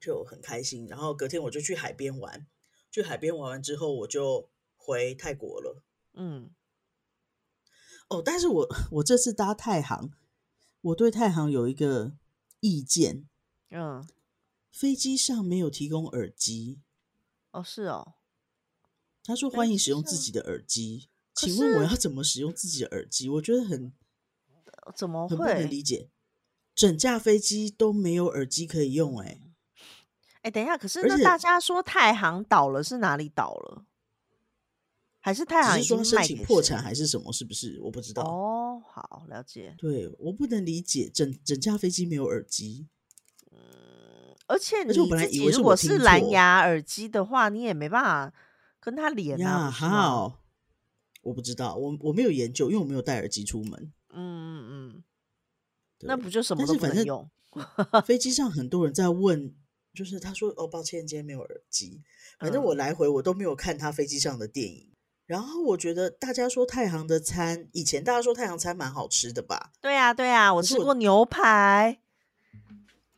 [0.00, 0.86] 就很开心。
[0.86, 2.46] 然后隔天我就去海边玩，
[2.90, 5.82] 去海边玩完之后，我就回泰国了，
[6.12, 6.50] 嗯。
[8.08, 10.12] 哦，但是我我这次搭太行，
[10.82, 12.12] 我对太行有一个
[12.60, 13.26] 意见，
[13.70, 14.06] 嗯，
[14.70, 16.82] 飞机上没有提供耳机，
[17.50, 18.16] 哦，是哦，
[19.22, 23.28] 他说欢迎使用自己的耳机，请问我要怎么使用自己的耳机？
[23.28, 23.92] 我觉得很。
[24.94, 25.36] 怎么会？
[25.36, 26.10] 不能理解，
[26.74, 29.40] 整架飞机都没有耳机可以用，哎，
[30.42, 33.86] 哎，等一下，可是那大家说太行倒了，是哪里倒了？
[35.20, 37.32] 还是太行说申请破产还是什么？
[37.32, 37.80] 是不是？
[37.80, 38.22] 我不知道。
[38.24, 39.74] 哦，好，了解。
[39.78, 42.86] 对我不能理解，整整架飞机没有耳机。
[43.50, 48.34] 嗯，而且你自己如果是蓝牙耳机的话，你也没办法
[48.78, 49.70] 跟他连啊。
[49.70, 50.43] 好，
[51.24, 53.92] 我不知道，我我没有研究，因为我没有戴耳机出门。
[54.10, 55.04] 嗯嗯嗯，
[56.02, 57.28] 那不就什么都不能用？
[58.04, 59.54] 飞 机上很多人在问，
[59.94, 62.02] 就是他说：“哦，抱歉，今天没有耳机。”
[62.38, 64.90] 反正我来回我都没有看他飞机上的电影。
[65.26, 69.72] 然后我觉得大家说太行的餐，以前大家说太行餐蛮好吃的吧？
[69.80, 72.00] 对啊，对啊，我吃过牛排。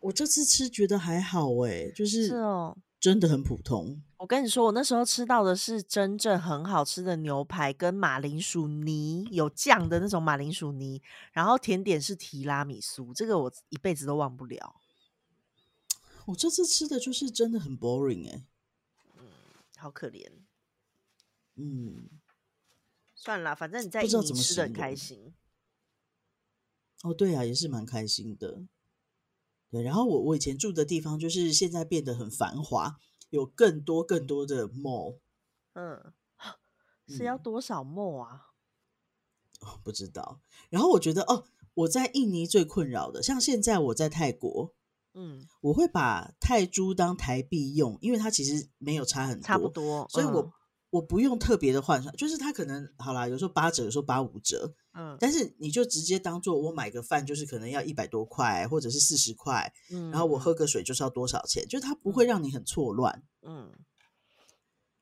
[0.00, 4.02] 我这次吃觉得还好哎，就是是哦，真的很普通。
[4.18, 11.02] 我跟你说，我那时候吃到的是真正很好吃的牛排，跟马铃薯泥有酱的那种马铃薯泥，
[11.32, 14.80] 然后甜点是提拉米苏，这个我一辈子都忘不了。
[16.26, 18.46] 我这次吃的就是真的很 boring 哎，
[19.18, 19.24] 嗯，
[19.76, 20.26] 好可怜。
[21.56, 22.08] 嗯，
[23.14, 25.34] 算了，反正你在印尼吃的很开心。
[27.02, 28.62] 哦，对啊，也是蛮开心的。
[29.70, 32.98] 对，然后我我以前住的地方就是现在变得很繁华。
[33.30, 35.18] 有更多更多的 mall，
[35.74, 36.12] 嗯，
[37.08, 38.52] 是要多少 mall 啊？
[39.60, 40.40] 哦，不知道。
[40.70, 44.74] 然后我觉得，哦，我在印尼最困扰的，像现在我在泰国，
[45.14, 50.52] 嗯，我会把泰铢当台币用，因为它其实没有差很多，差不多，所以我。
[50.90, 60.56] 我不用特别的换算，就是它可能好啦，有时候八折，有时候八五折，嗯，但是你就直接当做我买个饭，就是可能要一百多块，或者是四十块，嗯，然后我喝。
[60.56, 63.70] 个水就是要多少钱，就它不会让你很错乱，嗯。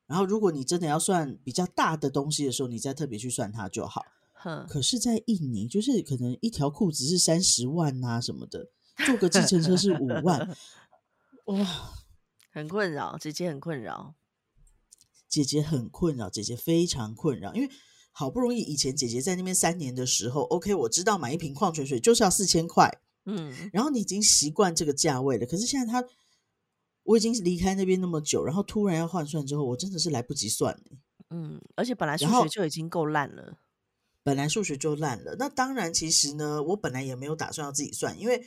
[0.08, 4.04] 然后如果你真的要算比较大的东西的时候，你再特别去算它就好。
[4.68, 8.68] 可是，在印尼，就是可能一条裤子是三十万啊什么的，
[9.06, 10.56] 坐个计程车是五万，
[11.46, 11.94] 哇，
[12.50, 14.16] 很困扰，直接很困扰。
[15.34, 17.68] 姐姐很困扰，姐姐非常困扰，因为
[18.12, 25.44] 好不容易以前姐姐在那边三年的时候，OK，我知道买一瓶矿泉水就是要四千块，嗯，然后你已经习惯这个价位了。
[25.44, 26.06] 可是现在她，
[27.02, 30.80] 我已经离开那边那么久，然后突然要换算之后，我真的是来不及算
[31.30, 33.58] 嗯，而且本来数学就已经够烂了，
[34.22, 35.34] 本来数学就烂了。
[35.36, 38.46] 那当然，其实呢，我本来也没有打算要自己算，因为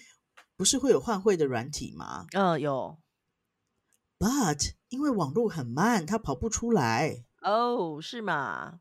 [0.55, 2.25] 不是会有换汇的软体吗？
[2.31, 2.97] 嗯，有。
[4.17, 7.25] But 因为网络很慢，他跑不出来。
[7.41, 8.79] 哦，是吗？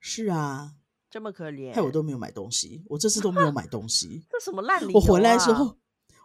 [0.00, 0.74] 是啊，
[1.10, 2.82] 这么可怜，害我都没有买东西。
[2.86, 4.24] 我这次都没有买东西。
[4.30, 5.76] 这什么烂理我回来之后，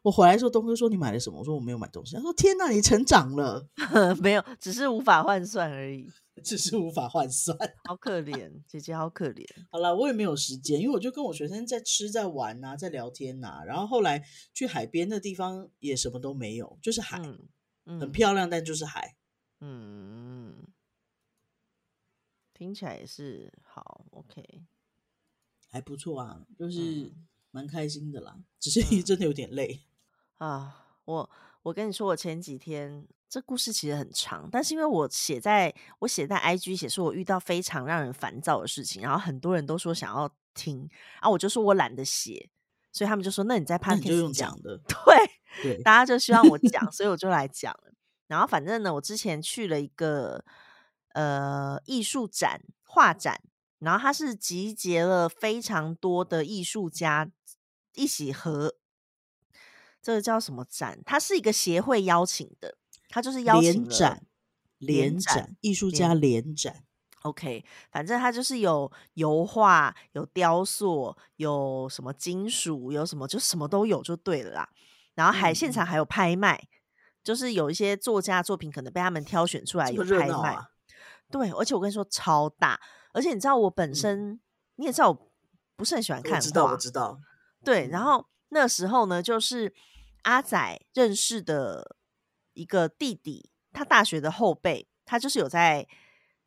[0.04, 1.40] 我回来的时候，东哥说你买了什么？
[1.40, 2.16] 我说我没有买东西。
[2.16, 3.68] 他说天哪，你成长了，
[4.22, 6.08] 没有，只是无法换算而已，
[6.44, 9.46] 只是无法换算，好可怜，姐姐好可怜。
[9.72, 13.62] 好了，我也没有时间，因为我就跟我学生在吃、在玩呐，在聊天呐。
[13.66, 17.20] 然后后来去海边的地方也什么都没有，就是海，
[17.86, 19.16] 很漂亮，但就是海。
[19.60, 20.68] 嗯，
[22.54, 24.64] 听起来也是好，OK，
[25.70, 27.14] 还不错啊，就是
[27.52, 28.38] 蛮开心的啦。
[28.60, 29.82] 只是 真的有点累。
[30.38, 31.30] 啊，我
[31.62, 40.90] 我跟你说，我前几天这故事其实很长，但是因为我写在我写在 IG 写说我遇到非常让人烦躁的事情，然后很多人都说想要听
[41.22, 42.50] 啊，我就说我懒得写，
[42.92, 44.96] 所以他们就说那你在 p 就用讲的， 对
[45.62, 47.94] 对，大家就希望我讲， 所以我就来讲了。
[48.28, 50.44] 然后反正呢，我之前去了一个
[51.14, 53.42] 呃艺术展画展，
[53.80, 57.30] 然后它是集结了非常多的艺术家
[57.94, 58.76] 一起合。
[60.02, 61.00] 这个叫什么展？
[61.06, 62.78] 它是一个协会邀请的，
[63.08, 64.26] 它就是邀请展，
[64.80, 66.84] 联展，艺术家联展。
[67.22, 74.70] OK，反正它就是有油画、有雕塑、有什么金属、有什么就什么都有，就对了啦。
[75.16, 76.68] 然后还现场还有拍卖，
[77.24, 80.58] 就是有一些作家作品可能被他们挑选出来有拍卖。
[81.32, 82.80] 对，而且我跟你说超大，
[83.14, 84.40] 而且你知道我本身
[84.76, 85.32] 你也知道我
[85.76, 87.20] 不是很喜欢看画，知道我知道。
[87.64, 89.74] 对，然后那时候呢，就是。
[90.24, 91.98] 阿仔认识的
[92.54, 95.86] 一个弟弟，他大学的后辈，他就是有在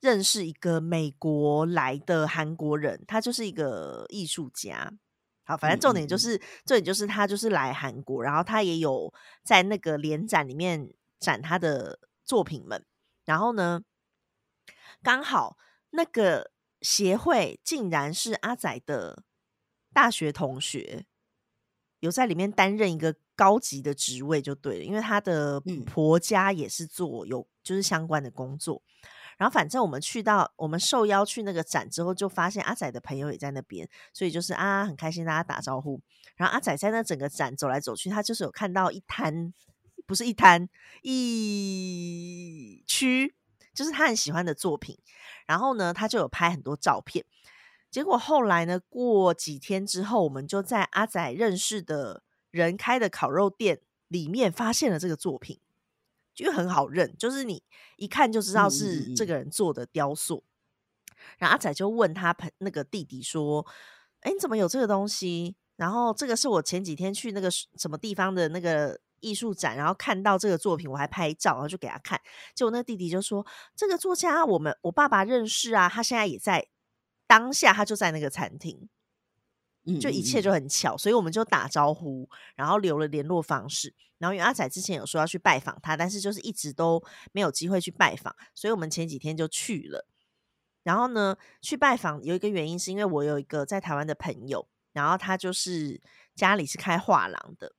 [0.01, 4.95] 认识一个美国来的韩国人，他就是一个艺术家。
[5.47, 6.37] 好，反正重点就是，
[6.67, 12.85] 重点就是他就是来韩国，然后他也有在那个联展里面展他的作品们。
[13.25, 13.83] 然后呢，
[15.03, 15.57] 刚好
[15.91, 16.51] 那个
[16.83, 19.23] 协会竟然是阿仔的
[19.95, 21.07] 大学同学，
[22.01, 23.15] 有在里面担任一个。
[23.39, 28.83] 高级的职位就对了，因为他的婆家也是做有就是相关的工作。
[29.37, 36.01] 然后反正我们去到我们受邀去那个展之后，就发现阿仔的朋友也在那边，所以就是啊很开心，大家打招呼。
[36.37, 39.53] 然后阿仔在那整个展走来走去，他就是有看到一摊，
[40.07, 40.69] 不是一摊
[41.03, 43.35] 一区，
[43.75, 44.99] 就是他很喜欢的作品。
[45.47, 47.25] 然后呢，他就有拍很多照片。
[47.91, 52.23] 结果后来呢，过几天之后，我们就在阿仔认识的。
[52.53, 55.61] 人开的烤肉店里面发现了这个作品，
[56.45, 57.63] 就很好认，就是你
[57.97, 60.45] 一看就知道是这个人做的雕塑。
[61.39, 63.67] 然后阿仔就问他朋那个弟弟说
[64.21, 72.21] ：“哎，你怎么有这个东西？”然后这个是我前几天去那个什么地方的那个艺术展，然后看到这个作品，我还拍照，然后就给他看。
[72.55, 76.69] 结果那个弟弟就说：“这个作家我们我爸爸认识啊，他现在也在
[77.27, 78.89] 当下，他就在那个餐厅。”
[80.01, 83.95] 就一切就很巧，所以我们就打招呼，然后留了联络方式。
[84.19, 87.01] 然后因为阿仔之前有说要去拜访他，但是就是一直都
[87.33, 90.09] 没有机会去拜访，所以我们前几天就去了。
[90.83, 96.01] 然后呢，去拜访有一个原因，是因为我有一个在台湾的朋友，然后他就是
[96.35, 97.75] 家里是开画廊的，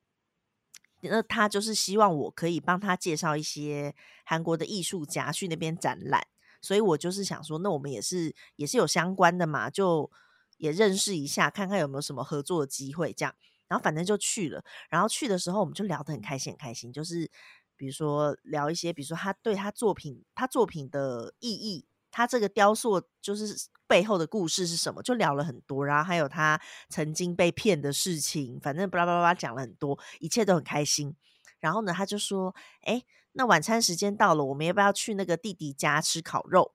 [1.01, 6.25] 那他就是希望我可以帮他介绍一些韩国的艺术家去那边展览，
[6.61, 10.09] 所以我就是想说，那我们也是也是有相关的嘛，就。
[10.57, 13.33] 也认识一下，看看有没有什么合作的机会，这样，
[13.67, 14.63] 然后反正就去了。
[14.89, 16.91] 然后去的时候，我们就聊得很开心，很开心。
[16.91, 17.29] 就是
[17.75, 25.85] 比如说聊一些，比如说他对他作品，他作品的意义，他这个雕塑就是背后的故事是什么，就聊了很多。
[25.85, 31.15] 然后还有他曾经被骗的事情，反正巴拉巴拉讲了很多，一切都很开心。
[31.59, 33.03] 然后呢，他就说：“哎，
[33.33, 36.73] 那晚餐时间到了，我们要不要去那个弟弟家吃烤肉？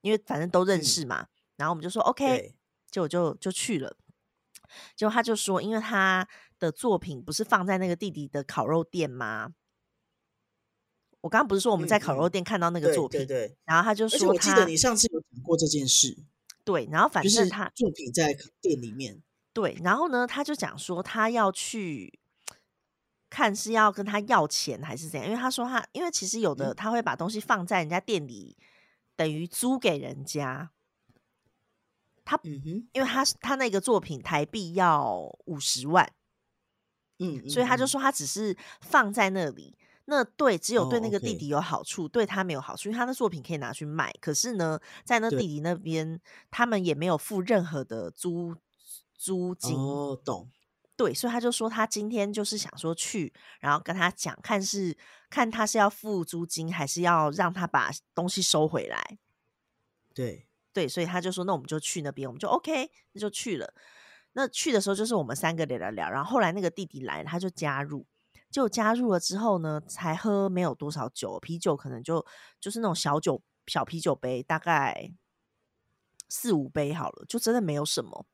[0.00, 2.54] 因为反正都认识嘛。”然后我们就说：“OK。”
[2.90, 3.96] 就就就去了，
[4.96, 6.26] 结果他就说，因为他
[6.58, 9.52] 的作品不是放在那个弟弟的烤肉店吗？
[11.20, 16.16] 我刚刚不是说我们在烤肉店看到那个作品，对，然后他就说，我记得你上次有讲过这件事，
[16.64, 19.20] 对，然后反正他作品在店里面，
[19.52, 22.18] 对，然后呢，他就讲说他要去
[23.28, 28.56] 看是要跟他要钱还是怎样，因为他说他，因为其实有的他会把东西放在人家店里，
[29.16, 30.70] 等于租给人家。
[32.28, 36.12] 他嗯哼，因为他他那个作品台币要五十万，
[37.20, 44.12] 嗯，所以他就说他只是放在那里，那对只有对那个弟弟有好处，对他没有好处，因为他的作品可以拿去卖。
[44.20, 46.20] 可是呢，在那弟弟那边，
[46.50, 48.54] 他们也没有付任何的租
[49.16, 49.74] 租金。
[49.78, 50.50] 哦，懂。
[50.94, 54.96] 对，所以他就说他今天就是想说去，然后跟他讲，看是
[55.30, 59.18] 看他是要付租金，还是要让他把东西收回来。
[60.12, 60.47] 对。
[60.78, 63.74] 对，所以他就说：“那我们就去那边，我们就 OK，那就去了。
[64.34, 68.06] 那去的时候就是我们三个聊聊聊，然后后来那个弟弟来了，他就加入，
[68.48, 72.24] 就加入了之后呢，才喝没有多少酒，啤酒可能就
[72.60, 75.12] 就是那种小酒小啤酒杯，大概
[76.28, 78.24] 四五杯好了，就真的没有什么，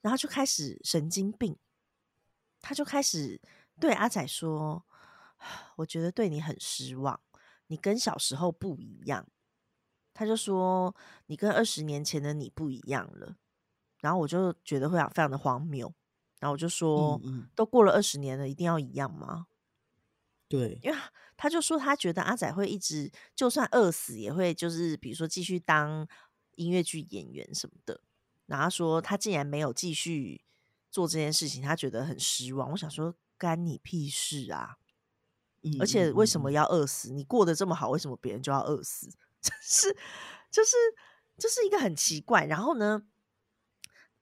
[0.00, 1.56] 然后就开始神经病，
[2.60, 3.40] 他就开始
[3.78, 4.84] 对阿仔说
[5.78, 7.20] ：“我觉得对你很失望，
[7.68, 9.24] 你跟小时候不一样。”
[10.12, 10.94] 他就说
[11.26, 13.36] ：“你跟二十年前的你不一样了。”
[14.00, 15.92] 然后我就觉得会非常的荒谬，
[16.38, 17.20] 然后我就说，
[17.54, 19.46] 都过了二十年了，一定要一样吗？
[20.48, 20.98] 对，因为
[21.36, 26.08] 他就说他觉得阿仔会一直，就算饿死也会，就是比如说继续当
[26.56, 28.00] 音乐剧演员什么的。
[28.46, 30.42] 然后说他竟然没有继续
[30.90, 32.72] 做这件事情，他觉得很失望。
[32.72, 34.78] 我想说，干你屁事啊！
[35.78, 37.12] 而且为什么要饿死？
[37.12, 39.08] 你过得这么好，为什么别人就要饿死？
[39.42, 39.96] 这是，
[40.50, 40.76] 就是，
[41.38, 42.44] 就是一个很奇怪。
[42.46, 43.02] 然后呢？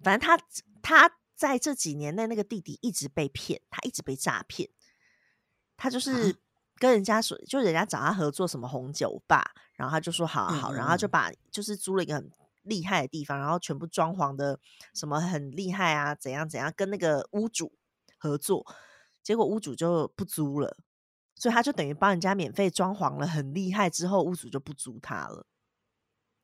[0.01, 0.41] 反正他
[0.81, 4.71] 他在这几年内，那个弟弟一直被骗，他一直被诈骗。
[5.77, 6.37] 他就是
[6.77, 12.31] 跟人家说，就人家找他合作什么红酒吧，然后他就说好好，然后就把就是租了一个很
[12.63, 14.61] 厉害的地方，然后全部装潢的
[14.95, 17.77] 什么很厉害啊，怎样怎样，跟那个屋主
[18.19, 18.65] 合作，
[19.25, 20.77] 结果屋主就不租了，
[21.39, 25.47] 所以他就等于帮人家免费装潢了很厉害之后，屋主就不租他了，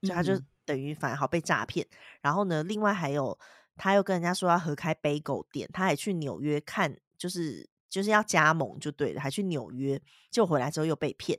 [0.03, 0.40] 所以他就。
[0.66, 1.86] 等于反而好被诈骗，
[2.22, 3.38] 然后呢，另外还有
[3.76, 11.38] 他又跟人家说要合开杯狗店，他还去纽约看，就是就是要加盟就对了，还去纽约，就回来之后又被骗，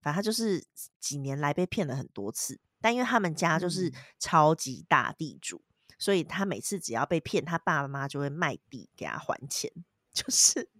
[0.00, 0.64] 反正他就是
[0.98, 5.62] 几年来被骗了很多次，但因为他们家就是超级大地主，
[5.98, 9.70] 所以他每次只要被骗，他爸爸妈妈就会卖地给他还钱，
[10.14, 10.70] 就是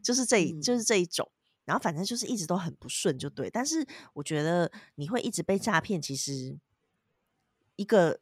[0.00, 1.28] 就是这一就是这一种，
[1.66, 6.58] 然后反正就是一直都很不顺就对，但是我觉得你会一直被诈骗，其实。
[7.78, 8.18] 一个，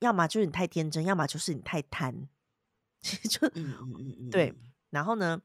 [0.00, 2.28] 要么就是你太天真，要么就是你太贪，
[3.00, 4.54] 其实就嗯嗯嗯嗯对。
[4.90, 5.40] 然后呢，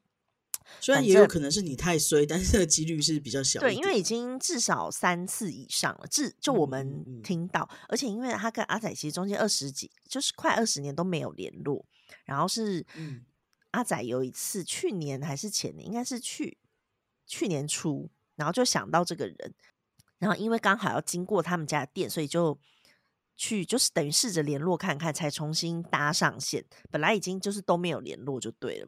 [0.82, 3.62] 虽然也有可能是你太衰，但是这个几率是比较小。
[3.62, 11.86] 对，因为已经至少三次以上了，至就我们听到，而且因为他跟阿仔其实中间二十几，就是快二十年都没有联络。
[12.26, 12.86] 然后是
[13.72, 16.58] 阿仔有一次，去年还是前年，应该是去
[17.28, 19.54] 去年初，然后就想到这个人，
[20.18, 22.58] 然后因为刚好要经过他们家的店，所以就。
[23.40, 26.66] 去就是等于试着联络看看，才重新搭上线。
[26.90, 28.88] 本来已经就是都没有联络就对了，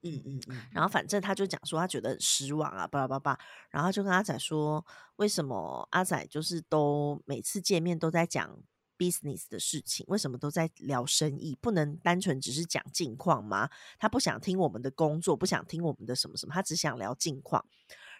[0.00, 0.62] 嗯嗯嗯。
[0.72, 3.38] 然后反正他就讲说他觉得很失望啊，巴拉巴拉。
[3.68, 4.82] 然后就跟阿仔说，
[5.16, 8.58] 为什么阿仔就是都每次见面都在讲
[8.98, 11.56] business 的事情，为什么都在聊生意？
[11.60, 13.70] 不能单纯只是讲近况吗？
[13.98, 17.64] 他不想听我们的工作，不想听我们的什么什么，他只想聊近况。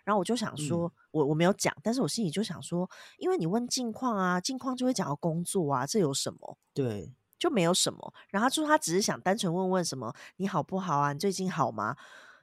[0.05, 6.57] 然后我就想说，我我没有讲，但是我心里就想说，因为你问近况啊，近况就会讲到工作啊，这有什么？
[6.73, 8.15] 对，就没有什么。
[8.31, 11.13] 然后就他只是想单纯问问什么，你好不好啊？
[11.13, 11.97] 你最近好吗？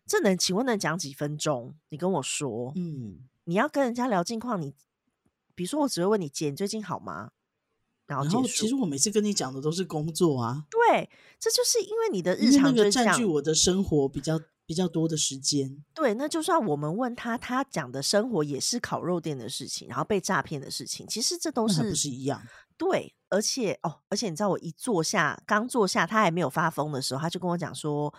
[0.06, 1.74] 这能请问能讲几分钟？
[1.90, 4.76] 你跟我说，嗯，你要跟人家聊近况，你
[5.56, 7.32] 比如说我只会问你姐，你最近好吗？
[8.08, 14.40] 然后其实我每次跟你讲的都是工作啊，对，这就是因为你的日常就占据我的生活比较。
[14.68, 22.42] 比较多的时间，对，那就算我们问他，他讲的生活也是烤肉店的事情，然后被诈骗的事情，其实这都是不是一样？
[22.76, 28.12] 对，而且哦，而且你知道，我一坐下，刚坐下，他还没有发疯的时候，他就跟我讲说：“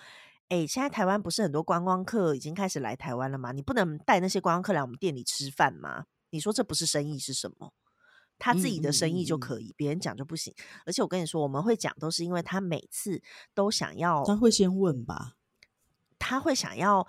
[0.48, 3.50] 哎，现在台湾不是很多观光客已经开始来台湾了吗？
[3.50, 6.04] 你不能带那些观光客来我们店里吃饭吗？
[6.30, 7.72] 你说这不是生意是什么？
[8.38, 10.54] 他自己的生意就可以，别人讲就不行。
[10.84, 13.22] 而且我跟你说，我们会讲都是因为他每次
[13.54, 15.34] 都想要，他会先问吧。”
[16.18, 17.06] 他会想要，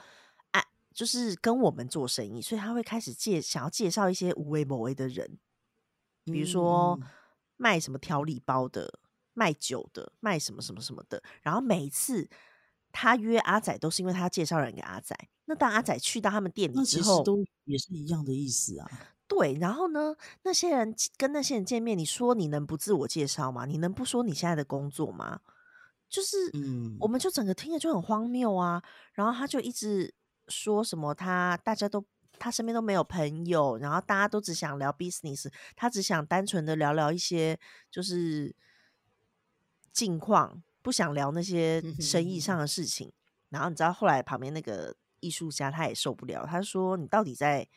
[0.51, 0.63] 哎，
[0.93, 5.39] 就是跟我们做生意，所以他会开始介想要介绍一些无为某为的人，
[6.25, 6.99] 比如说
[7.55, 8.99] 卖什么调理包的、
[9.33, 11.23] 卖酒的、卖什么什么什么的。
[11.41, 12.29] 然后每一次
[12.91, 15.17] 他约阿仔，都是因为他要介绍人给阿仔。
[15.45, 18.91] 那当阿仔去到他们店里之后，都也是一样的意思啊。
[19.27, 23.65] 对，然后呢，那些人跟那些人见面，你说你能不自我介绍吗？
[23.65, 25.41] 你能不说你现在的工作吗？
[26.09, 28.81] 就是，嗯，我们就整个听着就很荒谬啊。
[29.13, 30.13] 然后他就一直
[30.47, 32.05] 说什么，他大家都
[32.39, 37.59] 他身边都没有朋友，然后大家都只想聊 business，他只想单纯的聊聊一些
[37.91, 38.55] 就是
[39.91, 43.11] 近况，不想聊那些生意上的事情。
[43.49, 47.67] 然后你知道后来旁边那个艺术家他也受不了，他说：“你到底在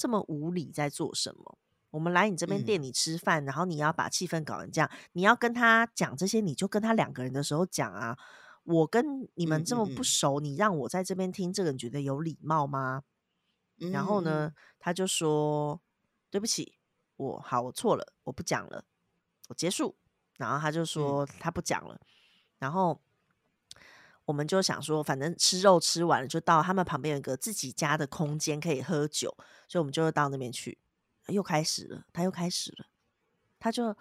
[0.00, 1.58] 这么无理在做什么？”
[1.92, 8.16] 我们来你这边店里吃饭，然后你要把气氛搞成这样，你要跟他讲这些，你就跟他两个人的时候讲啊。
[8.62, 13.02] 我跟你们这么不熟，你让我在这边听这个，你觉得有礼貌吗？
[13.92, 15.80] 然后呢，他就说
[16.30, 16.78] 对不起，
[17.16, 18.84] 我好，我错了，我不讲了，
[19.48, 19.96] 我结束。
[20.36, 22.00] 然后他就说他不讲了。
[22.58, 23.00] 然后
[24.30, 30.78] 我们就想说，反正吃肉吃完了，就到他们旁边有一个自己家的空间可以喝酒，所以我们就到那边去。
[31.26, 32.86] 又开始了，他又开始了，
[33.58, 33.96] 他就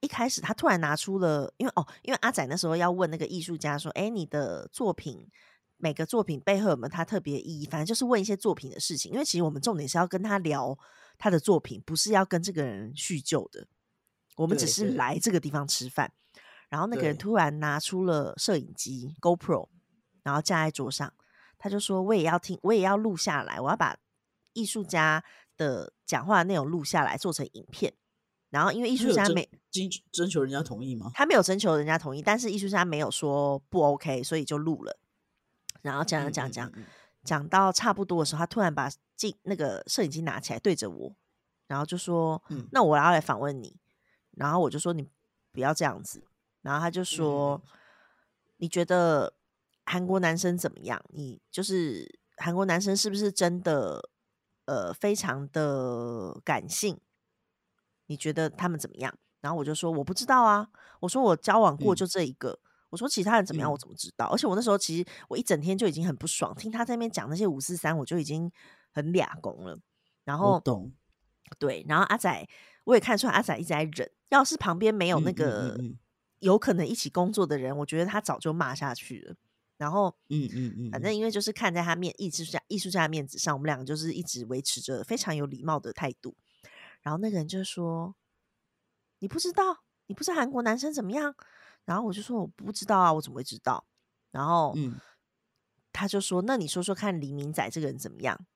[0.00, 5.28] 一开始他突然拿出了，因为哦，因为阿仔那时候要问那个艺术家说：“哎，你的作品
[5.76, 9.12] 每个作品背后有没有他特别意义？”反正就是问一些作品的事情。
[9.12, 10.78] 因为其实我们重点是要跟他聊
[11.18, 13.66] 他的作品，不是要跟这个人叙旧的。
[14.36, 16.12] 我们只是来这个地方吃饭。
[16.68, 19.68] 然后那个人突然拿出了摄影机 GoPro，
[20.22, 21.12] 然后架在桌上，
[21.56, 23.96] 他就说：“我也要听，我也要录下来，我要把
[24.52, 25.24] 艺术家
[25.56, 27.94] 的讲话内容录下来，做成影片。”
[28.50, 31.10] 然后因为艺术家没征征求人家同意吗？
[31.14, 34.98] 他没有征求人家同意，但是艺术家没有说不 OK，所以就录了。
[35.82, 36.84] 然后讲讲讲讲
[37.24, 41.14] 讲到差不多的时候，他突然把镜那个摄影机拿起来对着我，
[41.66, 43.76] 然后就说：“嗯，那我要来访问你。”
[44.32, 45.06] 然后我就说：“你
[45.52, 46.22] 不要这样子。”
[46.62, 47.62] 然后他就说
[48.58, 49.32] ：“你觉得
[49.86, 51.02] 韩国男生怎么样？
[51.10, 54.10] 你就是韩国男生是不是真的
[54.66, 57.00] 呃非常的感性？
[58.06, 60.68] 你觉得他们怎么样？”然后我就说：“我不知道啊。”
[61.00, 62.58] 我说：“我交往过就这一个。”
[62.90, 63.70] 我说：“其他人怎么样？
[63.72, 68.50] 我怎么知道？”而且我那时候其实我一整天就已经很不爽，听他在那边讲那些五四三，我就已经
[68.92, 69.78] 很俩公了。
[70.24, 70.92] 然后懂
[71.58, 72.48] 对，然后阿仔
[72.84, 74.10] 我也看出来阿仔一直在忍。
[74.30, 75.78] 要是旁边没有那个。
[76.40, 79.34] 有可能一起工作的人，我觉得他早就骂下去了。
[79.76, 86.34] 然后，嗯嗯嗯，反正因为就是看在他面艺术家艺术家的面子上，我们两个就是一直维持着非常有礼貌的态度。
[87.00, 88.16] 然后那个人就说
[89.20, 91.34] ：“你不知道，你不是韩国男生怎么样？”
[91.86, 93.86] 然后我就说：“我不知道啊，我怎么会知道？”
[94.32, 94.98] 然后，嗯，
[95.92, 98.46] 他就说：“那你说说看，李明仔这个人怎么样？”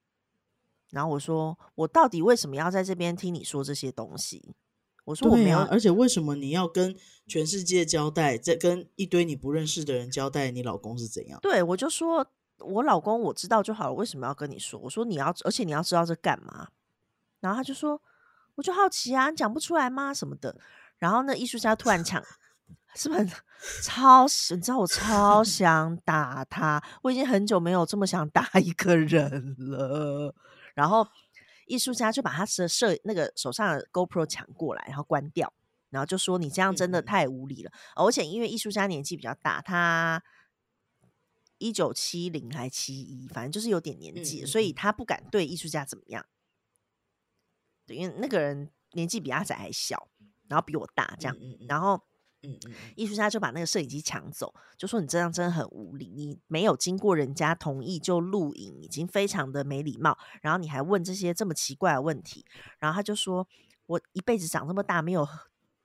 [0.90, 4.56] 然后我说：“我到底为什么要在这边听你说这些东西？”
[5.05, 6.96] 我说我没有，而且为什么你要跟
[7.26, 11.38] 全世界交代，在跟一堆你不认识的人交代你老公是怎样？
[11.42, 12.24] 对，我就说
[12.59, 14.78] 我老公我知道就好了，为什么要跟你说？
[14.78, 16.68] 我说你要，而且你要知道这干嘛？
[17.40, 18.00] 然后他就说，
[18.55, 20.14] 我就好奇啊，你讲不出来吗？
[20.14, 20.57] 什么的？
[20.98, 22.22] 然后那艺术家突然抢，
[22.94, 23.28] 是不是
[23.82, 24.24] 超？
[24.55, 30.32] 你知道我超想打他，我已经很久没有这么想打一个人了。
[30.74, 31.05] 然后。
[31.72, 35.50] 艺术家就把他的摄那个手上的 GoPro 抢过来，然后关掉，
[35.88, 40.22] 然后就说：“你这样真的太无理了。”而且因为艺术家年纪比较大，他
[41.56, 46.26] 一九七零还七一，反正就是有点年纪，所以他不敢对艺术家怎么样。
[47.86, 50.08] 对，因为那个人年纪比阿仔还小，
[50.48, 52.04] 然后比我大，这样，然后。
[52.43, 60.18] 嗯嗯，艺术家就把那个摄影机抢走，就说你这样真的很无理，你没有经过人家同意就录影，已经非常的没礼貌。
[60.40, 62.45] 然后你还问这些这么奇怪的问题，
[62.78, 63.47] 然后他就说
[63.86, 65.26] ：“我一辈子长这么大没有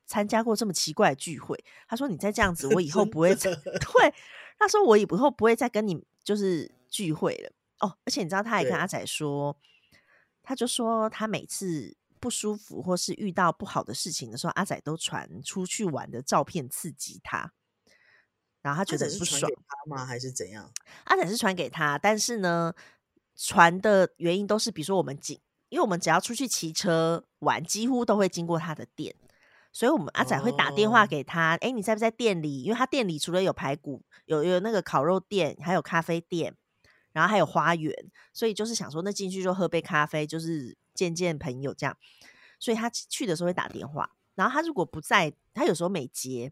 [0.05, 4.14] 参加过这么奇怪的聚会。”他说：“你再这样子，我以后不会再 对。”
[4.58, 7.51] 他说：“我以后不会再跟你就是聚会了。”
[7.82, 9.55] 哦，而且你知道，他还跟阿仔说，
[10.41, 11.95] 他就说他每次。
[12.20, 17.51] 不舒服或是遇到不好的事情的时候，阿仔都传出去玩的照片刺激他，
[18.61, 20.05] 然后他觉得不爽他吗？
[20.05, 20.72] 还是怎样？
[21.05, 22.74] 阿仔是传给他，但是呢，
[23.36, 25.39] 传的原因都是比如说我们仅，
[25.70, 29.15] 因为我们只要出去骑车玩，几乎都会经过他的店，
[29.72, 32.63] 所以我们阿仔会打电话给他，哎，你在不在店里？
[32.63, 36.55] 因为他店里除了有排骨，有有那个烤肉店，还有咖啡店，
[37.13, 37.93] 然后还有花园，
[38.34, 40.78] 所以就是想说，那进去就喝杯咖啡，就是。
[40.97, 41.95] 见见朋友这样，
[42.59, 46.51] 所以他去的时候会打电话，然后他如果不在，他有时候没接，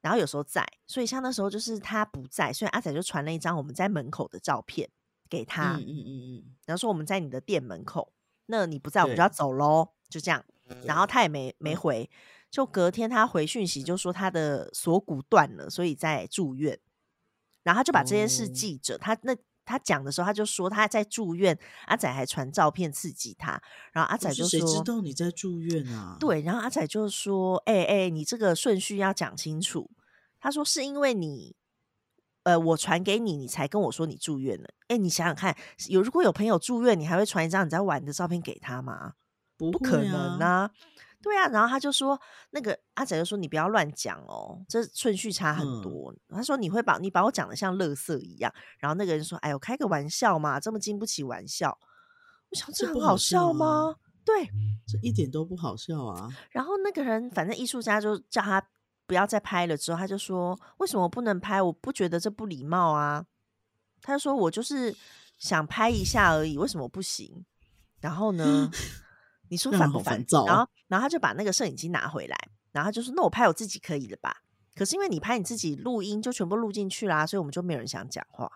[0.00, 4.88] 然后有时候在，所以像那时候就是他不在，所以阿仔就传了一张我们在门口的照片
[5.28, 8.12] 给他，嗯嗯嗯然后说我们在你的店门口，
[8.46, 10.44] 那你不在，我们就要走喽，就这样，
[10.84, 11.74] 然后他也没没。
[11.74, 12.08] 回，
[12.50, 16.78] 就隔天他回讯息就说他的锁骨断了，所以在住院，
[17.64, 19.36] 然后他就把这件事记着，他那。
[19.64, 23.60] 他讲的时候，他就说他在住院，阿仔还传照片刺激他，
[23.92, 29.90] 然后阿仔就说：“谁知道你在住院啊？”对，然后阿仔就说：“哎哎，你这个顺序要讲清楚。”
[30.38, 31.56] 他说：“是因为你，
[32.42, 34.68] 呃，我传给你，你才跟我说你住院了。
[34.88, 35.56] 哎，你想想看，
[35.88, 39.14] 有如果有朋友住院，你还会传一张你在玩的照片给他吗？
[39.56, 40.70] 不可能啊！”
[41.24, 42.20] 对啊，然后他就说，
[42.50, 46.14] 那个阿仔就说你不要乱讲哦，这顺序差很多。
[46.28, 51.78] 他说你会把你把我讲的像垃圾一样，然后那个人说，哎呦，开个玩笑嘛，这么经不起玩笑。
[52.50, 53.96] 我想这很好笑吗？
[54.22, 54.44] 对，
[54.86, 56.28] 这一点都不好笑啊。
[56.50, 58.62] 然后那个人反正艺术家就叫他
[59.06, 61.62] 不要再拍了，之后他就说，为什么不能拍？
[61.62, 63.24] 我不觉得这不礼貌啊。
[64.02, 64.94] 他就说我就是
[65.38, 67.46] 想拍一下而已，为什么不行？
[68.00, 68.70] 然后呢？
[69.48, 70.46] 你说烦不烦躁？
[70.46, 72.36] 然后，然后他就把那个摄影机拿回来，
[72.72, 74.42] 然后就说：“那我拍我自己可以了吧？”
[74.74, 78.50] 可是因为你拍你自己录音，就全部录进去啦，所以我们就没有人想讲话。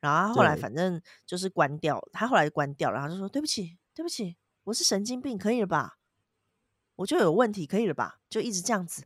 [0.00, 5.98] 然后后来反正就是关掉，他后来关掉，然后就说对不起，对不起，我是神经病，可以了吧？
[6.96, 8.20] 我就有问题，可以了吧？
[8.30, 9.02] 就一直这样子，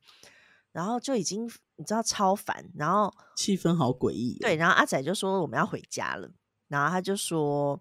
[0.71, 4.39] 然后就已经你知道超烦，然后气氛好诡异。
[4.39, 6.31] 对，然后阿仔就说我们要回家了，
[6.69, 7.81] 然后他就说，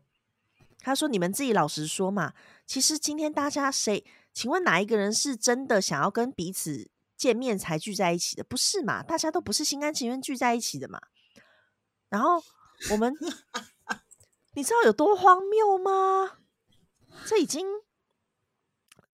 [0.79, 2.33] 他说你们自己老实说嘛，
[2.71, 8.45] 其实今天大家谁，请问哪一个人是真的想要跟彼此见面才聚在一起的？
[8.45, 9.03] 不是嘛？
[9.03, 11.01] 大家都不是心甘情愿聚在一起的嘛？
[12.07, 12.41] 然后。
[12.89, 13.13] 我们，
[14.53, 16.37] 你知道有多荒谬吗？
[17.27, 17.67] 这已经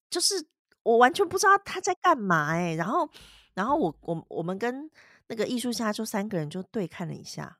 [0.07, 0.47] 就是
[0.83, 2.75] 我完全不知道他在干嘛哎。
[2.75, 3.09] 然后，
[3.55, 4.89] 然后我我我们跟
[5.29, 7.57] 那个艺术家就三个人就对看了一下，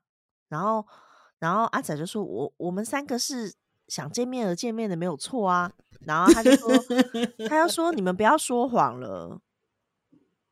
[0.48, 0.86] 然后，
[1.40, 3.52] 然后阿仔就说：“我我们三个是
[3.88, 5.72] 想见面而见面的，没有错啊。”
[6.06, 6.70] 然后他就说
[7.48, 9.40] ：“他要 说你们不要说谎了。”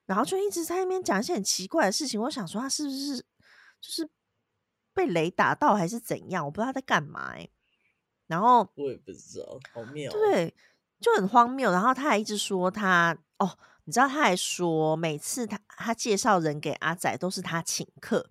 [0.07, 2.21] 然后就一直在那边讲一些很奇怪的事情。
[2.23, 3.25] 我想说他是不是就
[3.81, 4.09] 是。
[4.97, 6.43] 被雷打到还是怎样？
[6.43, 7.47] 我不知道他在干嘛哎。
[8.29, 10.11] 然后我也不知道，好妙。
[10.11, 10.55] 对，
[10.99, 11.71] 就很荒谬。
[11.71, 18.31] 然后他还一直说他哦，你知道他还说每次他他介绍人给阿仔都是他请客。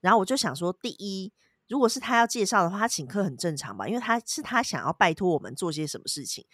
[0.00, 1.32] 然后我就想说，第一，
[1.68, 3.86] 如果是他要介绍的话，他请客很正常吧？
[3.88, 6.46] 因为他是他想要拜托我们做些什么事情，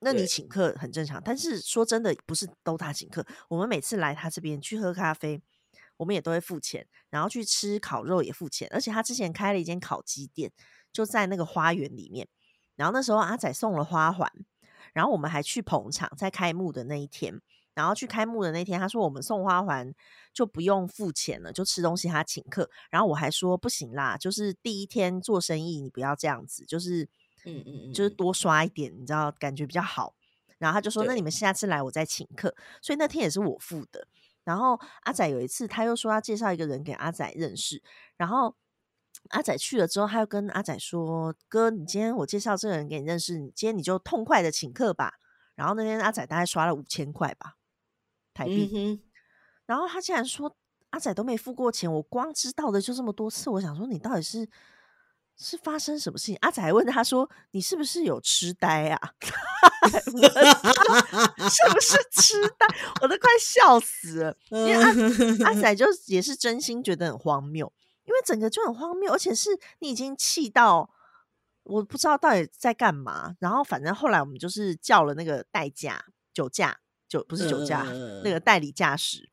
[0.00, 1.22] 那你请客很正常。
[1.24, 3.26] 但是说真的，不是都他请客。
[3.48, 5.42] 我们每次来他这边去喝咖啡。
[5.98, 10.52] 我们也都会付钱，然后去吃烤肉也付钱，而且他之前开了一间烤鸡店，
[10.92, 12.28] 就在那个花园里面。
[12.76, 14.30] 然后那时候阿仔送了花环，
[14.92, 17.40] 然后我们还去捧场，在开幕的那一天，
[17.78, 19.94] 然后去开幕的那天，他说我们送花环
[20.32, 22.68] 就不用付钱了，就吃东西他请客。
[22.90, 27.04] 然后我还说不行啦，就是第一天做生意，你不要这样子，就是
[27.44, 30.12] 嗯嗯，就是多刷一点，你知道感觉比较好。
[30.58, 32.52] 然后他就说那你们下次来我再请客，
[32.82, 34.08] 所以那天也是我付的。
[34.42, 37.80] 然后阿仔有一次，他又说要介绍一个人给阿仔认识。
[38.16, 38.56] 然后
[39.28, 45.20] 阿仔去了之后，他又跟阿仔说：“哥，你今天我介绍这个人给你认识，你今天你就痛快的请客吧。”
[45.54, 47.57] 然后那天阿仔大概刷了五千块吧
[48.38, 49.02] 台币。
[49.66, 50.56] 然后他竟然说
[50.90, 53.50] 阿仔都没付过钱，我光知道的就这么多次。
[53.50, 54.48] 我想说，你到底是？
[55.40, 56.36] 是发生什么事情？
[56.40, 59.00] 阿仔还问他说：“你是不是有痴呆啊？
[59.88, 60.10] 是
[61.72, 62.66] 不是痴呆？”
[63.00, 64.36] 我都快笑死了。
[64.50, 64.90] 因为阿
[65.44, 67.72] 阿仔就 也是真心觉得很荒谬，
[68.04, 70.90] 因为整个就很荒谬，而且是你已经气到
[71.62, 73.36] 我不知道到底在干嘛。
[73.38, 76.04] 然后反正后来我们就是叫了那个代驾
[76.34, 77.84] 酒驾，酒不是酒驾，
[78.22, 79.30] 那个代理驾驶。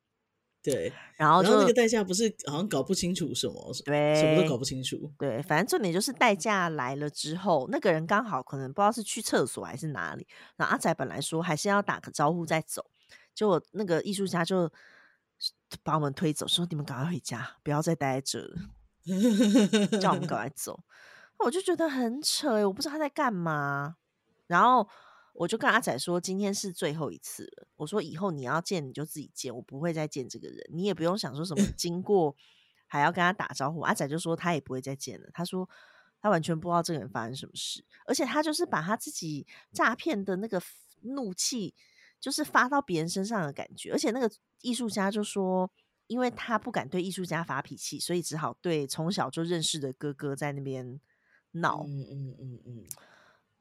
[0.64, 5.12] 对，然后就那个代驾不是好像搞不清楚什么，对，什么都搞不清楚。
[5.16, 10.26] 对，反正重点就是代驾来了之后，那个人刚好可能不知道是去厕所还是哪里。
[10.56, 12.84] 然后阿仔本来说还是要打个招呼再走，
[13.36, 14.68] 结果那个艺术家就
[15.84, 18.56] 把我们推走，说你们赶快回家，不要再待在这了，
[20.02, 20.80] 叫我们赶快 走。
[21.46, 23.98] 我就觉得很扯哎，我不知道他在干嘛。
[24.48, 24.90] 然后。
[25.38, 27.68] 我就跟阿仔说，今天是最后一次了。
[27.76, 32.36] 我说以后你要见你就自己见，我不会再见这个人，你也不用想说什么 经过
[32.88, 33.82] 还要跟他打招呼。
[33.82, 35.30] 阿仔就说他也不会再见了。
[35.34, 35.70] 他说
[36.22, 40.62] 他完全不知道这个人发生什么事，而且他就是把他自己诈骗的那个
[41.02, 41.76] 怒气，
[42.20, 43.92] 就是发到别人身上的感觉。
[43.92, 44.32] 而且那个
[44.62, 45.70] 艺术家就说，
[46.08, 51.02] 因为他不敢对艺术家发脾气，所以只好对从小就认识的哥哥在那边
[51.52, 51.84] 闹。
[51.86, 52.86] 嗯嗯嗯嗯。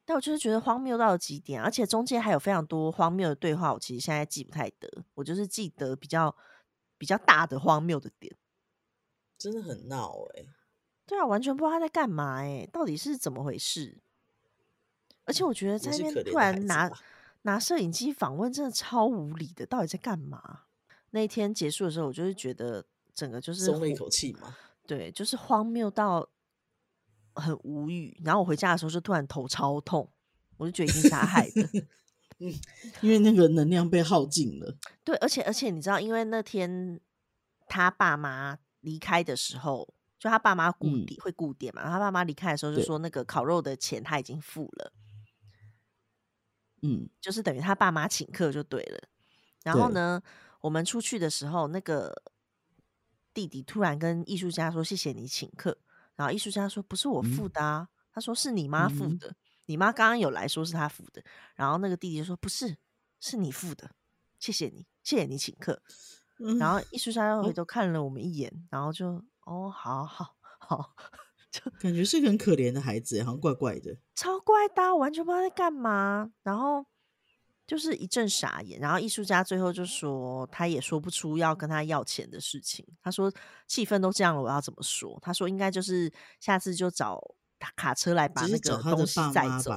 [0.07, 6.37] 但我就是觉得荒谬到了极点，而且中间还有非常多荒谬的对话，我其实现在记不太得，我就是记得比较
[6.99, 8.37] 比较大的荒谬的点，
[9.39, 10.45] 真的很闹哎，
[11.07, 14.03] 对啊，完全不知道他在干嘛哎，到底是怎么回事？
[15.25, 16.91] 而且我觉得在那边突然拿
[17.43, 20.65] 拿摄影机访问，真的超无理的，到底在干嘛？
[21.13, 24.55] 那一天结束的时候，我就是觉得整个就是松了一口气嘛，
[24.87, 26.29] 对，就是荒谬到。
[27.35, 30.11] 很无语，然后我回家的时候就突然头超痛，
[30.57, 31.63] 我就觉得已经 是他害的，
[32.39, 32.53] 嗯，
[33.03, 34.77] 因为那个能量被耗尽了。
[35.03, 37.01] 对，而且而且你知道，因为那天
[37.69, 44.93] 他爸妈离开的时候，就他爸妈顾点会固点嘛，然后他爸妈离开的时候就说那个烤肉的钱他已经付了，
[46.83, 49.09] 嗯，就是等于他爸妈请客就对了。
[49.63, 50.23] 然后呢，
[50.61, 52.23] 我们出去的时候，那个
[53.33, 55.79] 弟弟突然跟艺术家说：“谢谢你请客。”
[56.17, 59.35] 然后艺术家说：“不是我付的啊。”他说：“是你妈付的，
[59.67, 61.23] 你妈刚刚有来说是他付的。”
[61.57, 62.77] 然后那个弟弟就说：“不是，
[63.21, 63.91] 是你付的，
[64.39, 65.83] 谢谢你，谢谢你请客。”
[66.59, 70.95] 然后艺术家又回头看了我们一眼，然后就：“哦，好好好。”
[71.55, 76.33] 就感觉是个很可怜的孩子，好像怪怪的，超怪的，完全不知道在干嘛。
[76.43, 76.85] 然后
[77.67, 78.79] 就是一阵傻眼。
[78.81, 82.87] 然后艺术家最后就说，他也说不出要跟他要钱的事情。
[83.03, 83.33] 他说
[83.67, 85.19] 气氛都这样了，我要怎么说？
[85.23, 87.21] 他说应该就是下次就找
[87.77, 89.73] 卡车来把那个东西载走。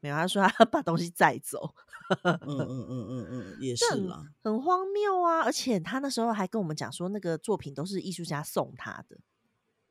[0.00, 1.74] 没有，他说他要 把东西载走。
[2.24, 5.42] 嗯嗯嗯嗯嗯，也 是啦，很荒谬啊！
[5.42, 9.16] 而且他那时候还跟我们讲说，那个作品都是艺术家送他的。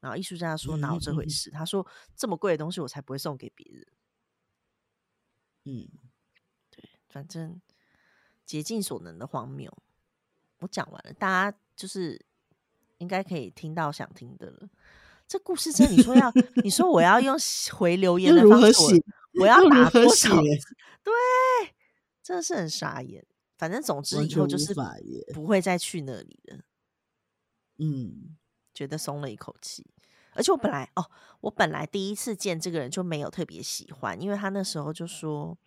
[0.02, 1.50] 然后艺术家说哪有这回事？
[1.52, 1.86] 他说
[2.16, 3.88] 这么贵的东西我才不会送给别人。
[5.66, 6.09] 嗯，对，
[7.10, 7.60] 反正
[8.46, 9.76] 竭尽所能的荒谬，
[10.60, 12.24] 我讲完了，大家就是
[13.00, 14.70] 应该可以听到想听的了。
[15.28, 16.32] 这故事真，你说要，
[16.64, 17.36] 你说我要用
[17.74, 19.04] 回留言的方式，
[19.40, 20.40] 我要打多少？
[20.42, 21.14] 对，
[22.24, 23.26] 真的是很傻眼。
[23.58, 24.74] 反正总之以后就是
[25.34, 26.60] 不会再去那里了。
[27.78, 28.38] 嗯。
[28.72, 29.86] 觉得松了一口气，
[30.32, 31.06] 而且我本来哦，
[31.42, 35.58] 我本来第一次见这个人就没有特别喜欢，因为他那时候就说，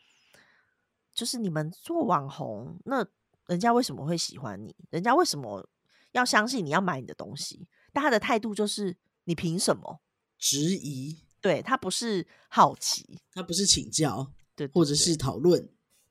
[1.14, 3.06] 就是你们做网红，那
[3.46, 4.74] 人家为什么会喜欢你？
[4.90, 5.68] 人家为什么
[6.12, 7.66] 要相信你要买你的东西？
[7.92, 10.00] 但他的态度就是你凭什么
[10.38, 11.18] 质疑？
[11.40, 15.68] 对他不是好奇，他不是请教，对，或者是讨论，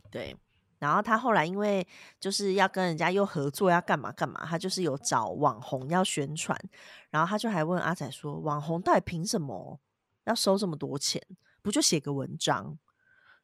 [0.10, 0.36] 对。
[0.78, 1.88] 然后他后来因为
[2.20, 6.60] 就是要跟人家又合作要干嘛干嘛，他就是有找网红要宣传，
[7.12, 9.80] 然后他就还问阿仔说：“网红到底凭什么
[10.26, 11.22] 要收这么多钱？
[11.62, 12.78] 不就写个文章？”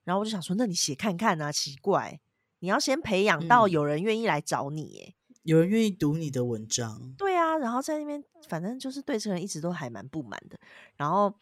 [0.07, 2.17] 然后我就想说：“那你写看看啊，奇怪，
[2.59, 10.57] 你要先培养到有人愿意来找你，哎，有人愿意读你的文章。”对啊，然后在那边反正就是对这个人一直都还蛮不满的，
[10.95, 11.33] 然后。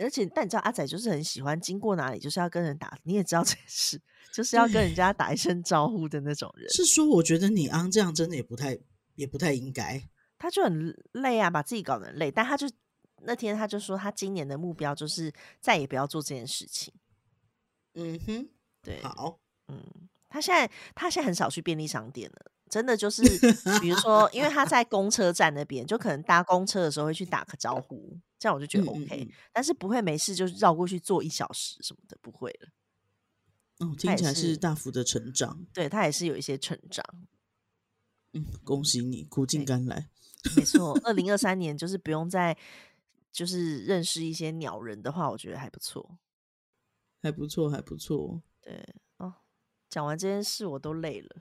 [0.00, 4.00] 而且，但你知道阿仔就是很喜欢经过哪里就是要跟人打，你也知道这件事，
[4.32, 6.66] 就是要跟人家打一声招呼的那种人。
[6.70, 8.78] 是说，我觉得你昂这样真的也不太，
[9.14, 10.02] 也不太应该。
[10.38, 12.30] 他就很累啊，把自己搞得很累。
[12.30, 12.66] 但他就
[13.24, 15.30] 那天他就说，他今年的目标就是
[15.60, 16.90] 再也不要做这件事情。
[17.94, 18.48] 嗯哼，
[18.82, 19.38] 对，好，
[19.68, 19.82] 嗯，
[20.28, 22.50] 他现在他现在很少去便利商店了。
[22.70, 23.22] 真的就 是，
[23.80, 29.28] 比如说，因为他在公车站那边，就可能搭公车的时候会去打个招呼，这样我就觉得 OK。
[29.52, 32.68] 但是不会没事就绕过去坐一小时什么的，不会了。
[33.78, 35.64] 哦，听起来是大幅的成长。
[35.72, 37.04] 对他也是有一些成长。
[38.32, 40.08] 嗯，恭喜你，苦尽甘来。
[40.56, 42.56] 没错，二零二三年就是不用再
[43.30, 46.18] 就是认识一些鸟人的话，我觉得还不错，
[47.24, 48.42] 还不错，还不错。
[48.60, 48.86] 对
[49.16, 49.32] 哦，
[49.88, 51.36] 讲完这件事我都累了。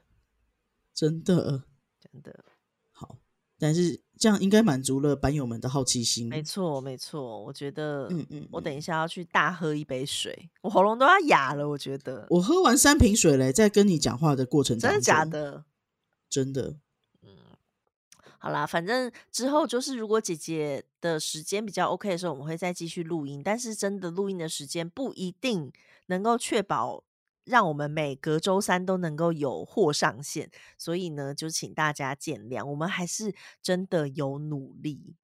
[0.94, 1.66] 真的，
[2.00, 2.46] 真的
[2.94, 3.18] 好，
[3.60, 6.30] 但是这样应该满足了板友们的好奇心。
[6.30, 11.68] 没错，没错，我觉得，嗯嗯，我等一下要去大喝一杯水，我喉咙都要哑了。
[11.68, 15.66] 我觉得，我喝完三瓶水嘞，在跟你讲话的过程中，真的假的？
[16.30, 16.82] 真的，嗯，
[18.44, 25.72] 好啦，反正之后就是如果姐姐的时间比较 OK 的时候，我们会再继续录音，但是真的录音的时间不一定
[26.08, 27.06] 能够确保。
[27.46, 32.66] 让我们每隔周三都能够有货上线，所以呢，就请大家见谅。
[32.66, 35.16] 我们还是真的有努力，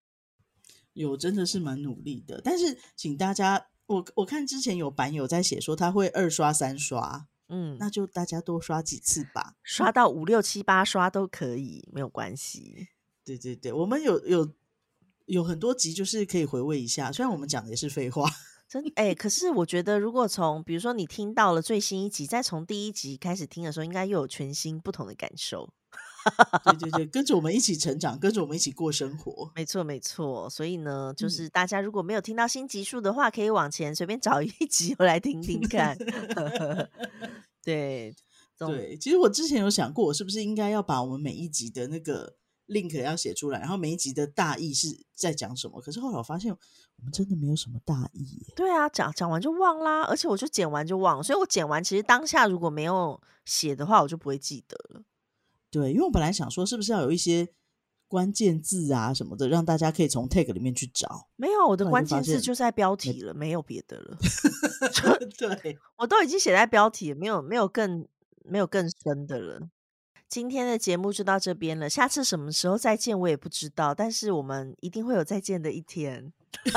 [0.92, 2.42] 有真的是蛮努力的。
[2.44, 12.90] 但是，请大家，我我看之前有版友在写说他会二刷三刷，嗯，那就大家多刷几次吧，刷到五六七八刷都可以，没有关系。
[13.38, 14.52] 对对对，我们有有
[15.26, 18.28] 有很多集就是可以回味一下，虽然我们讲的也是废话。
[18.70, 25.74] 真哎，可是我觉得，如果从比如说你听到了最新一集，再从第一集开始听的时候，应该又有全新不同的感受。
[26.66, 29.52] 对对对，跟着我们一起成长，跟着我们一起过生活。
[29.56, 35.98] 没错没错，所以呢，就是大家如果没有听到新集数的话，可以往前随便找一集来听听看。
[37.64, 38.14] 对
[38.60, 42.36] 对，其实我之前有想过，我是不是应该要把我们每一集的那个。
[42.70, 45.82] Link 要写出来，然后每一集的大意是在讲什么？
[45.82, 48.46] 可是后来我发现，我们真的没有什么大意。
[48.56, 55.04] 对啊，讲讲完就忘啦，而且我就剪完就忘，所以我剪完其实当下如果没有写的话，我就不会记得了。
[55.72, 57.48] 对，因为我本来想说，是不是要有一些
[58.08, 61.28] 关键字啊什么的，让大家可以从 tag 里面去找？
[61.36, 64.18] 没有，我的关键字就在标题了，没有别的了。
[65.38, 68.08] 对，我都已经写在标题，没有没有更
[68.44, 69.70] 没有更深的了。
[70.30, 76.32] 今天的节目就到这边了，下次什么时候再见我也不知道，但是我们一定会有再见的一天。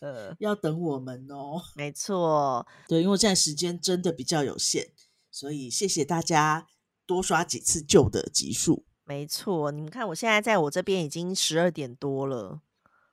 [0.00, 1.62] 呃，要等我们哦。
[1.76, 4.90] 没错，对，因为现在时间真的比较有限，
[5.30, 6.66] 所以谢谢大家
[7.06, 8.84] 多刷几次旧的集数。
[9.04, 12.62] 没错，你们看我现在在我这边已经十二点多了，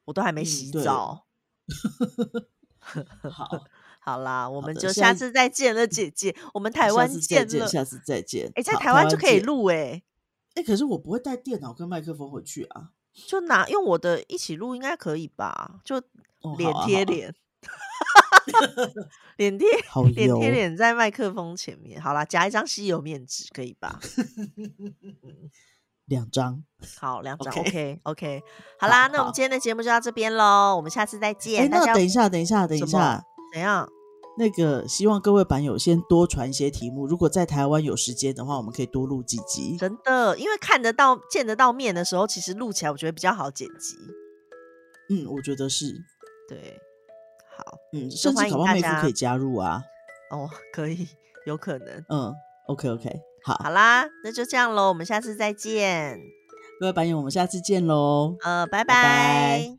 [0.05, 1.27] 我都还没洗澡。
[3.29, 3.65] 好。
[3.99, 6.35] 好啦，我们就下次再见了，姐姐。
[6.53, 8.51] 我们台湾见了，下次再见。
[8.55, 10.01] 哎，在台湾就可以录哎。
[10.55, 12.89] 哎，可是我不会带电脑跟麦克风回去啊。
[13.27, 15.79] 就拿用我的一起录，应该可以吧？
[15.83, 16.01] 就
[16.57, 17.35] 脸贴脸。
[19.37, 23.99] 脸贴 好脸贴脸在麦克风前面，好啦，夹一张吸油面纸可以吧？
[26.05, 26.63] 两张。
[26.99, 28.43] 好，两张 OK OK OK，
[28.79, 31.69] 好啦，那我们今天的节目就到这边喽，我们下次再哎，见。
[31.69, 33.23] 那等一下，等一下，等一下，
[33.53, 33.89] 怎样？
[34.37, 39.75] 那个希望各位版友先多传一些题目，如果在台湾有时间的话，我们可以多录几集。
[39.77, 43.97] 真的，因为看得到、见得到面的时候，其实录起来我觉得比较好剪辑。
[45.09, 45.87] 嗯，我觉得是，
[46.47, 46.79] 对，
[47.57, 49.83] 好嗯，甚至欢迎搞不好妹夫可以加入啊。
[50.31, 51.07] 哦，可以，
[51.45, 52.05] 有可能。
[52.07, 52.33] 嗯
[52.67, 53.11] ，OK OK，
[53.43, 56.17] 好，好啦，那就这样喽，我们下次再见。
[56.79, 58.37] 各位版友，我们下次见喽。
[58.41, 59.78] 呃，拜拜拜